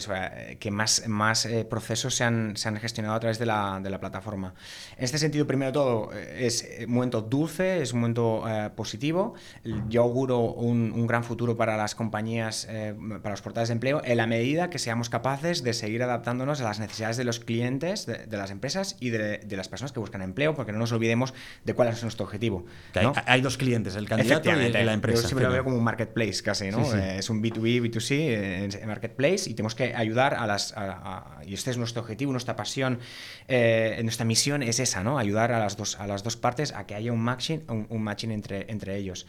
que 0.59 0.71
más, 0.71 1.09
más 1.09 1.49
procesos 1.69 2.15
se 2.15 2.25
han, 2.25 2.57
se 2.57 2.69
han 2.69 2.77
gestionado 2.77 3.15
a 3.15 3.21
través 3.21 3.39
de 3.39 3.47
la, 3.47 3.81
de 3.83 3.91
la 3.91 4.01
plataforma. 4.01 4.55
En 4.97 5.05
este 5.05 5.19
sentido, 5.19 5.47
primero 5.47 5.69
de 5.69 5.73
todo, 5.73 6.13
eh, 6.13 6.47
es 6.47 6.69
un 6.87 6.95
momento 6.95 7.23
dulce, 7.23 7.83
es 7.83 7.93
un 7.93 8.01
momento 8.01 8.45
eh, 8.49 8.62
positivo. 8.71 9.35
Yo 9.89 10.03
auguro 10.03 10.39
un, 10.41 10.93
un, 10.93 11.07
gran 11.07 11.25
futuro 11.25 11.57
para 11.57 11.77
las 11.77 11.95
compañías, 11.95 12.67
eh, 12.71 12.95
para 13.23 13.31
los 13.31 13.43
portales 13.43 13.69
de 13.69 13.75
empleo, 13.75 14.03
en 14.05 14.17
la 14.17 14.27
medida 14.27 14.71
que 14.71 14.79
seamos 14.79 15.09
capaces 15.09 15.63
de 15.63 15.73
seguir 15.73 16.03
adaptándonos 16.03 16.61
a 16.61 16.65
las 16.65 16.81
necesidades 16.81 17.17
de 17.17 17.25
los 17.25 17.41
clientes, 17.41 18.07
de, 18.07 18.27
de 18.27 18.37
las 18.37 18.51
empresas 18.51 18.97
y 19.01 19.11
de, 19.11 19.39
de, 19.39 19.57
las 19.57 19.69
personas 19.69 19.93
que 19.93 20.01
buscan 20.01 20.23
empleo, 20.23 20.55
porque 20.55 20.73
no 20.73 20.79
nos 20.79 20.93
olvidemos 20.93 21.35
de 21.65 21.75
cuál 21.75 21.89
es 21.89 22.03
nuestro 22.03 22.25
objetivo. 22.25 22.65
¿no? 23.01 23.13
Hay, 23.17 23.23
hay, 23.27 23.41
dos 23.41 23.57
clientes, 23.57 23.97
el 23.97 24.09
candidato 24.09 24.51
y 24.51 24.71
la 24.71 24.93
empresa. 24.93 25.23
Yo 25.23 25.29
siempre 25.29 25.47
lo 25.47 25.53
veo 25.53 25.65
como 25.65 25.77
un 25.77 25.85
marketplace 25.85 26.43
casi, 26.43 26.71
¿no? 26.71 26.85
Sí, 26.85 26.93
sí. 26.93 26.99
Es 27.03 27.31
un 27.31 27.43
B2B, 27.43 27.91
B2C, 27.91 28.81
en 28.81 28.89
marketplace 28.89 29.49
y 29.51 29.55
tenemos 29.55 29.75
que 29.75 29.95
ayudar 29.95 30.35
a 30.35 30.47
las... 30.47 30.77
A, 30.77 31.39
a, 31.41 31.45
y 31.45 31.55
este 31.55 31.71
es 31.71 31.79
nuestro 31.79 32.03
objetivo, 32.03 32.33
nuestra 32.33 32.57
pasión, 32.57 32.99
eh, 33.49 34.01
nuestra 34.03 34.25
misión 34.25 34.63
es 34.63 34.81
esa, 34.81 35.03
¿no? 35.03 35.19
Ayudar 35.19 35.53
a 35.53 35.59
las 35.59 35.77
dos, 35.77 35.99
a 35.99 36.07
las 36.07 36.23
dos 36.23 36.37
partes 36.37 36.73
a 36.73 36.87
que 36.87 36.95
haya 36.95 37.13
un 37.13 37.21
matching, 37.21 37.65
un, 37.69 37.87
un 37.89 38.03
matching 38.03 38.31
entre, 38.31 38.52
entre 38.53 38.97
ellos. 38.97 39.27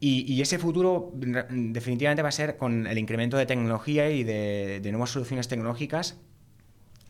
Y, 0.00 0.40
ese 0.42 0.58
futuro 0.58 1.12
definitivamente 1.14 2.22
va 2.22 2.28
a 2.28 2.32
ser 2.32 2.56
con 2.56 2.86
el 2.86 2.98
incremento 2.98 3.36
de 3.36 3.46
tecnología 3.46 4.10
y 4.10 4.22
de, 4.22 4.80
nuevas 4.90 5.10
soluciones 5.10 5.48
tecnológicas 5.48 6.18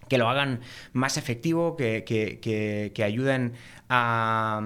que 0.08 0.18
lo 0.18 0.28
hagan 0.28 0.60
más 0.92 1.16
efectivo, 1.16 1.76
que, 1.76 2.04
que, 2.04 3.04
ayuden 3.04 3.54
a, 3.88 4.60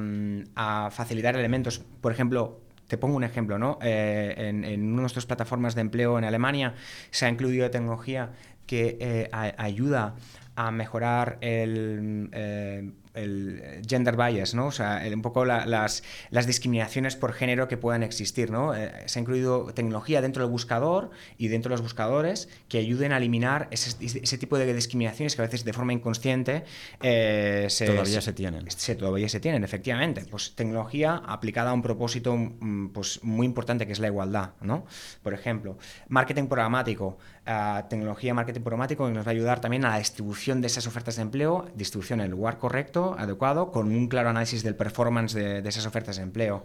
a, 0.57 0.91
facilitar 0.91 1.37
elementos. 1.37 1.81
Por 2.01 2.13
ejemplo, 2.13 2.61
te 2.89 2.97
pongo 2.97 3.17
un 3.17 3.25
ejemplo, 3.25 3.59
¿no? 3.59 3.79
Eh, 3.83 4.35
en, 4.39 4.65
una 4.65 4.71
de 4.71 4.77
nuestras 4.77 5.27
plataformas 5.27 5.75
de 5.75 5.83
empleo 5.83 6.19
en 6.19 6.25
Alemania 6.25 6.75
se 7.11 7.27
ha 7.27 7.29
incluido 7.29 7.71
tecnología 7.71 8.33
que 8.67 8.99
eh, 9.01 9.29
ayuda 9.59 10.17
a 10.57 10.71
mejorar 10.71 11.39
el, 11.41 12.29
eh, 12.33 12.91
el, 13.23 13.83
gender 13.87 14.17
bias, 14.17 14.55
¿no? 14.55 14.67
O 14.67 14.73
sea, 14.73 15.07
el, 15.07 15.15
un 15.15 15.23
poco 15.23 15.45
la, 15.45 15.67
las, 15.67 16.03
las, 16.31 16.47
discriminaciones 16.47 17.17
por 17.17 17.33
género 17.33 17.69
que 17.69 17.77
puedan 17.77 18.03
existir, 18.03 18.51
¿no? 18.51 18.75
Eh, 18.75 18.93
se 19.07 19.19
ha 19.19 19.23
incluido 19.23 19.73
tecnología 19.75 20.21
dentro 20.21 20.43
del 20.43 20.51
buscador 20.51 21.11
y 21.37 21.49
dentro 21.49 21.71
de 21.71 21.75
los 21.75 21.83
buscadores 21.83 22.49
que 22.69 22.79
ayuden 22.79 23.13
a 23.13 23.19
eliminar 23.19 23.69
ese, 23.71 23.97
ese 24.01 24.39
tipo 24.39 24.59
de 24.59 24.73
discriminaciones 24.73 25.37
que 25.37 25.43
a 25.43 25.45
veces 25.47 25.65
de 25.65 25.73
forma 25.73 25.93
inconsciente 25.93 26.65
eh, 27.03 27.67
se, 27.69 27.87
todavía 27.87 28.21
se 28.21 28.33
tienen. 28.33 28.71
Se, 28.71 28.95
todavía 28.95 29.29
se 29.29 29.41
tienen, 29.41 29.65
efectivamente. 29.65 30.25
Pues 30.31 30.55
tecnología 30.55 31.23
aplicada 31.27 31.71
a 31.71 31.73
un 31.73 31.83
propósito 31.83 32.37
mm, 32.37 32.89
pues, 32.89 33.21
muy 33.23 33.47
importante 33.47 33.87
que 33.87 33.93
es 33.93 33.99
la 33.99 34.09
igualdad, 34.09 34.53
¿no? 34.61 34.87
Por 35.23 35.35
ejemplo, 35.35 35.79
marketing 36.09 36.47
programático, 36.47 37.19
uh, 37.47 37.89
tecnología 37.89 38.35
marketing 38.35 38.61
programático 38.61 39.07
que 39.07 39.13
nos 39.13 39.27
va 39.27 39.31
a 39.31 39.33
ayudar 39.33 39.61
también 39.61 39.85
a 39.85 39.91
la 39.91 39.99
distribución 39.99 40.61
de 40.61 40.67
esas 40.67 40.87
ofertas 40.87 41.17
de 41.17 41.23
empleo, 41.23 41.69
distribución 41.75 42.21
en 42.21 42.27
el 42.27 42.31
lugar 42.31 42.59
correcto, 42.59 43.08
adecuado, 43.19 43.71
con 43.71 43.89
un 43.89 44.09
claro 44.09 44.31
análisis 44.31 44.63
del 44.63 44.75
performance 44.75 45.35
de, 45.35 45.69
esas 45.69 45.87
ofertas 45.87 46.17
de 46.17 46.23
empleo. 46.23 46.65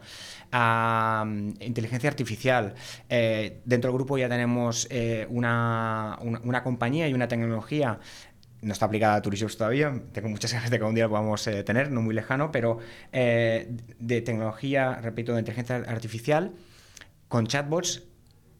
Inteligencia 1.59 2.09
artificial. 2.09 2.73
Eh, 3.09 3.61
dentro 3.65 3.89
del 3.89 3.97
grupo 3.97 4.17
ya 4.17 4.29
tenemos 4.29 4.87
eh, 4.89 5.27
una, 5.29 6.17
una, 6.21 6.63
compañía 6.63 7.07
y 7.07 7.13
una 7.13 7.27
tecnología 7.27 7.99
no 8.61 8.71
está 8.71 8.85
aplicada 8.85 9.15
a 9.15 9.21
Turishops 9.21 9.57
todavía, 9.57 9.93
tengo 10.13 10.29
muchas 10.29 10.53
ganas 10.53 10.69
de 10.69 10.77
que 10.79 10.85
un 10.85 10.95
día 10.95 11.03
lo 11.03 11.09
podamos 11.09 11.45
eh, 11.47 11.63
tener, 11.63 11.91
no 11.91 12.01
muy 12.01 12.15
lejano, 12.15 12.51
pero 12.51 12.79
de 13.11 14.21
tecnología, 14.25 14.99
repito, 15.01 15.33
de 15.33 15.39
inteligencia 15.39 15.75
artificial, 15.75 16.53
con 17.27 17.47
chatbots 17.47 18.03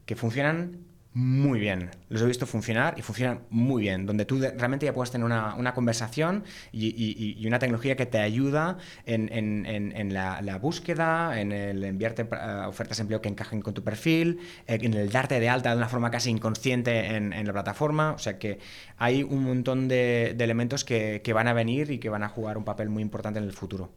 que 0.04 0.14
funcionan 0.14 0.93
muy 1.14 1.60
bien. 1.60 1.90
Los 2.08 2.22
he 2.22 2.26
visto 2.26 2.44
funcionar 2.44 2.98
y 2.98 3.02
funcionan 3.02 3.42
muy 3.48 3.82
bien, 3.82 4.04
donde 4.04 4.24
tú 4.24 4.40
realmente 4.40 4.84
ya 4.84 4.92
puedes 4.92 5.12
tener 5.12 5.24
una, 5.24 5.54
una 5.54 5.72
conversación 5.72 6.42
y, 6.72 6.88
y, 6.88 7.36
y, 7.40 7.46
una 7.46 7.60
tecnología 7.60 7.94
que 7.94 8.04
te 8.04 8.18
ayuda 8.18 8.78
en, 9.06 9.32
en, 9.32 9.64
en, 9.64 10.12
la, 10.12 10.58
búsqueda, 10.60 11.40
en 11.40 11.52
el 11.52 11.84
enviarte 11.84 12.24
uh, 12.24 12.68
ofertas 12.68 12.98
de 12.98 13.02
empleo 13.02 13.20
que 13.20 13.28
encajen 13.28 13.62
con 13.62 13.74
tu 13.74 13.84
perfil, 13.84 14.40
eh, 14.66 14.80
en 14.82 14.94
el 14.94 15.10
darte 15.10 15.38
de 15.38 15.48
alta 15.48 15.70
de 15.70 15.76
una 15.76 15.88
forma 15.88 16.10
casi 16.10 16.30
inconsciente 16.30 17.14
en, 17.14 17.46
la 17.46 17.52
plataforma. 17.52 18.12
O 18.14 18.18
sea 18.18 18.36
que 18.40 18.58
hay 18.98 19.22
un 19.22 19.44
montón 19.44 19.86
de, 19.86 20.34
de 20.36 20.44
elementos 20.44 20.84
que, 20.84 21.22
que 21.22 21.32
van 21.32 21.46
a 21.46 21.52
venir 21.52 21.92
y 21.92 21.98
que 21.98 22.08
van 22.08 22.24
a 22.24 22.28
jugar 22.28 22.58
un 22.58 22.64
papel 22.64 22.88
muy 22.88 23.02
importante 23.02 23.38
en 23.38 23.44
el 23.44 23.52
futuro. 23.52 23.92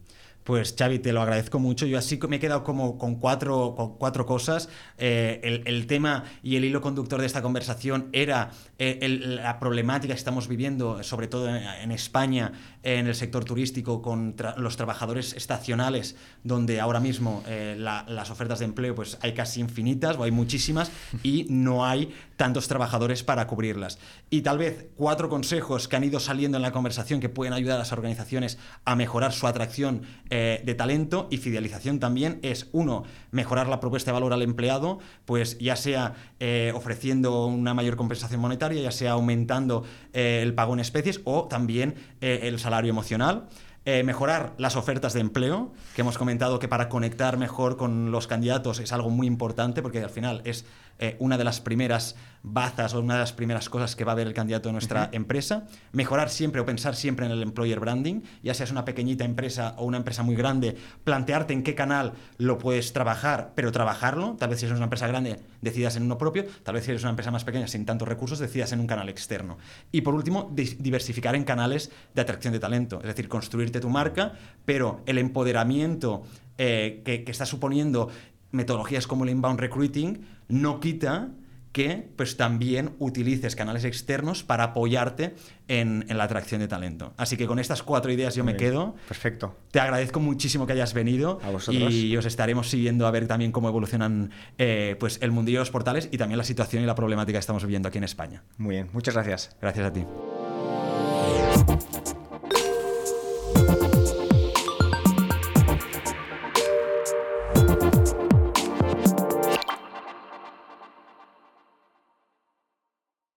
Pues 0.48 0.74
Xavi, 0.80 1.00
te 1.00 1.12
lo 1.12 1.22
agradezco 1.22 1.60
mucho. 1.60 1.86
Yo 1.86 1.98
así 1.98 2.18
me 2.30 2.38
he 2.38 2.40
quedado 2.40 2.64
como 2.64 2.98
con 2.98 3.16
cuatro, 3.16 3.76
con 3.76 3.98
cuatro 3.98 4.26
cosas. 4.26 4.70
Eh, 4.98 5.42
el, 5.44 5.64
el, 5.66 5.88
tema 5.88 6.24
y 6.42 6.56
el 6.56 6.64
hilo 6.64 6.80
conductor 6.80 7.20
de 7.20 7.26
esta 7.26 7.42
conversación 7.42 8.08
era 8.14 8.52
eh, 8.80 9.00
el, 9.02 9.36
la 9.36 9.60
problemática 9.60 10.14
que 10.14 10.18
estamos 10.18 10.48
viviendo, 10.48 11.04
sobre 11.04 11.28
todo 11.28 11.50
en, 11.50 11.58
en 11.58 11.92
España, 11.92 12.54
en 12.82 13.08
el 13.08 13.16
sector 13.16 13.44
turístico, 13.44 14.02
con 14.02 14.38
tra 14.38 14.56
los 14.58 14.78
trabajadores 14.78 15.34
estacionales, 15.34 16.16
donde 16.46 16.80
ahora 16.80 17.02
mismo 17.02 17.44
eh, 17.46 17.76
la, 17.78 18.06
las 18.08 18.32
ofertas 18.32 18.60
de 18.60 18.66
empleo 18.66 18.96
pues 18.96 19.18
hay 19.20 19.34
casi 19.34 19.60
infinitas 19.60 20.16
o 20.16 20.24
hay 20.24 20.32
muchísimas 20.32 20.92
y 21.24 21.46
no 21.50 21.86
hay 21.86 22.14
tantos 22.38 22.70
trabajadores 22.70 23.22
para 23.22 23.48
cubrirlas. 23.48 24.00
Y 24.30 24.44
tal 24.44 24.60
vez 24.60 24.88
cuatro 24.96 25.28
consejos 25.28 25.90
que 25.90 25.98
han 25.98 26.06
ido 26.06 26.22
saliendo 26.22 26.58
en 26.58 26.62
la 26.62 26.72
conversación 26.72 27.20
que 27.20 27.28
pueden 27.28 27.52
ayudar 27.52 27.76
a 27.76 27.80
las 27.80 27.92
organizaciones 27.92 28.58
a 28.86 28.96
mejorar 28.96 29.34
su 29.34 29.46
atracción 29.46 30.04
eh, 30.40 30.62
de 30.64 30.76
talento 30.76 31.28
y 31.32 31.38
fidelización 31.38 32.00
también 32.00 32.38
es, 32.44 32.68
uno, 32.72 33.06
mejorar 33.32 33.68
la 33.68 33.80
propuesta 33.80 34.12
de 34.12 34.14
valor 34.14 34.34
al 34.34 34.44
empleado, 34.44 35.00
pues 35.26 35.58
ya 35.58 35.76
sea 35.76 36.14
eh, 36.40 36.72
ofreciendo 36.76 37.48
una 37.48 37.74
mayor 37.74 37.96
compensación 37.96 38.40
monetaria, 38.40 38.80
ya 38.80 38.92
sea 38.92 39.14
aumentando 39.14 39.84
eh, 40.14 40.42
el 40.44 40.54
pago 40.54 40.76
en 40.76 40.80
especies 40.80 41.22
o 41.24 41.48
también 41.48 41.96
el 42.22 42.60
salario 42.60 42.92
emocional. 42.92 43.48
Eh, 43.90 44.04
mejorar 44.04 44.54
las 44.58 44.76
ofertas 44.76 45.14
de 45.14 45.22
empleo, 45.22 45.72
que 45.96 46.02
hemos 46.02 46.18
comentado 46.18 46.60
que 46.60 46.68
para 46.68 46.90
conectar 46.90 47.38
mejor 47.38 47.78
con 47.78 48.12
los 48.12 48.28
candidatos 48.28 48.82
es 48.82 48.92
algo 48.92 49.10
muy 49.10 49.28
importante, 49.28 49.82
porque 49.82 50.04
al 50.04 50.10
final 50.10 50.42
es 50.44 50.66
eh, 51.00 51.16
una 51.20 51.38
de 51.38 51.46
las 51.46 51.62
primeras 51.62 52.18
bazas 52.44 52.94
o 52.94 53.00
una 53.00 53.14
de 53.16 53.20
las 53.22 53.34
primeras 53.34 53.70
cosas 53.70 53.96
que 53.96 54.04
va 54.04 54.12
a 54.12 54.16
ver 54.16 54.28
el 54.28 54.34
candidato 54.34 54.68
de 54.70 54.74
nuestra 54.74 55.04
uh 55.04 55.06
-huh. 55.06 55.16
empresa. 55.16 55.68
Mejorar 55.94 56.30
siempre 56.30 56.60
o 56.60 56.66
pensar 56.66 56.96
siempre 56.96 57.26
en 57.26 57.32
el 57.32 57.42
employer 57.42 57.80
branding, 57.80 58.24
ya 58.44 58.54
seas 58.54 58.72
una 58.72 58.84
pequeñita 58.84 59.24
empresa 59.24 59.74
o 59.78 59.86
una 59.86 59.98
empresa 59.98 60.22
muy 60.24 60.36
grande, 60.36 60.76
plantearte 61.06 61.54
en 61.54 61.64
qué 61.64 61.74
canal 61.74 62.14
lo 62.38 62.58
puedes 62.58 62.92
trabajar, 62.92 63.54
pero 63.56 63.72
trabajarlo. 63.72 64.36
Tal 64.38 64.50
vez 64.50 64.60
si 64.60 64.66
eres 64.66 64.78
una 64.78 64.86
empresa 64.86 65.08
grande 65.08 65.40
decidas 65.62 65.96
en 65.96 66.04
uno 66.04 66.18
propio, 66.18 66.46
tal 66.64 66.76
vez 66.76 66.84
si 66.84 66.92
eres 66.92 67.04
una 67.04 67.12
empresa 67.12 67.32
más 67.32 67.46
pequeña 67.46 67.68
sin 67.68 67.86
tantos 67.86 68.08
recursos 68.08 68.40
decidas 68.40 68.74
en 68.74 68.82
un 68.82 68.88
canal 68.88 69.08
externo. 69.08 69.58
Y 69.94 70.02
por 70.02 70.14
último, 70.14 70.52
diversificar 70.54 71.36
en 71.36 71.46
canales 71.46 71.92
de 72.14 72.22
atracción 72.22 72.54
de 72.54 72.60
talento, 72.60 73.00
es 73.00 73.08
decir, 73.08 73.30
construirte 73.30 73.77
tu 73.80 73.90
marca, 73.90 74.34
pero 74.66 75.02
el 75.06 75.18
empoderamiento 75.18 76.24
eh, 76.58 77.02
que, 77.06 77.24
que 77.24 77.32
está 77.32 77.46
suponiendo 77.46 78.10
metodologías 78.52 79.08
como 79.08 79.24
el 79.24 79.30
inbound 79.30 79.60
recruiting 79.60 80.26
no 80.48 80.80
quita 80.80 81.30
que 81.78 82.10
pues 82.16 82.38
también 82.38 82.96
utilices 82.98 83.56
canales 83.56 83.86
externos 83.86 84.44
para 84.44 84.64
apoyarte 84.64 85.36
en, 85.68 86.06
en, 86.10 86.18
la 86.18 86.24
atracción 86.24 86.60
de 86.60 86.68
talento. 86.68 87.14
Así 87.18 87.38
que 87.38 87.46
con 87.46 87.60
estas 87.60 87.84
cuatro 87.84 88.12
ideas 88.12 88.34
yo 88.34 88.44
Muy 88.44 88.54
me 88.54 88.58
bien. 88.58 88.72
quedo. 88.72 88.96
Perfecto. 89.08 89.56
Te 89.70 89.80
agradezco 89.80 90.20
muchísimo 90.20 90.66
que 90.66 90.74
hayas 90.74 90.96
venido 90.96 91.40
a 91.44 91.52
vosotros. 91.52 91.94
y 91.94 92.18
os 92.18 92.26
estaremos 92.26 92.70
siguiendo 92.72 93.06
a 93.06 93.12
ver 93.12 93.28
también 93.28 93.52
cómo 93.52 93.70
evolucionan 93.70 94.32
eh, 94.58 94.96
pues 95.00 95.20
el 95.22 95.32
mundillo 95.32 95.60
de 95.60 95.62
los 95.62 95.72
portales 95.72 96.10
y 96.12 96.18
también 96.18 96.40
la 96.40 96.46
situación 96.46 96.82
y 96.82 96.88
la 96.88 96.96
problemática 96.96 97.36
que 97.38 97.42
estamos 97.42 97.64
viviendo 97.64 97.90
aquí 97.90 98.00
en 98.00 98.06
España. 98.06 98.44
Muy 98.58 98.76
bien, 98.76 98.90
muchas 98.92 99.14
gracias. 99.14 99.56
Gracias 99.62 99.86
a 99.86 99.94
ti. 99.94 100.04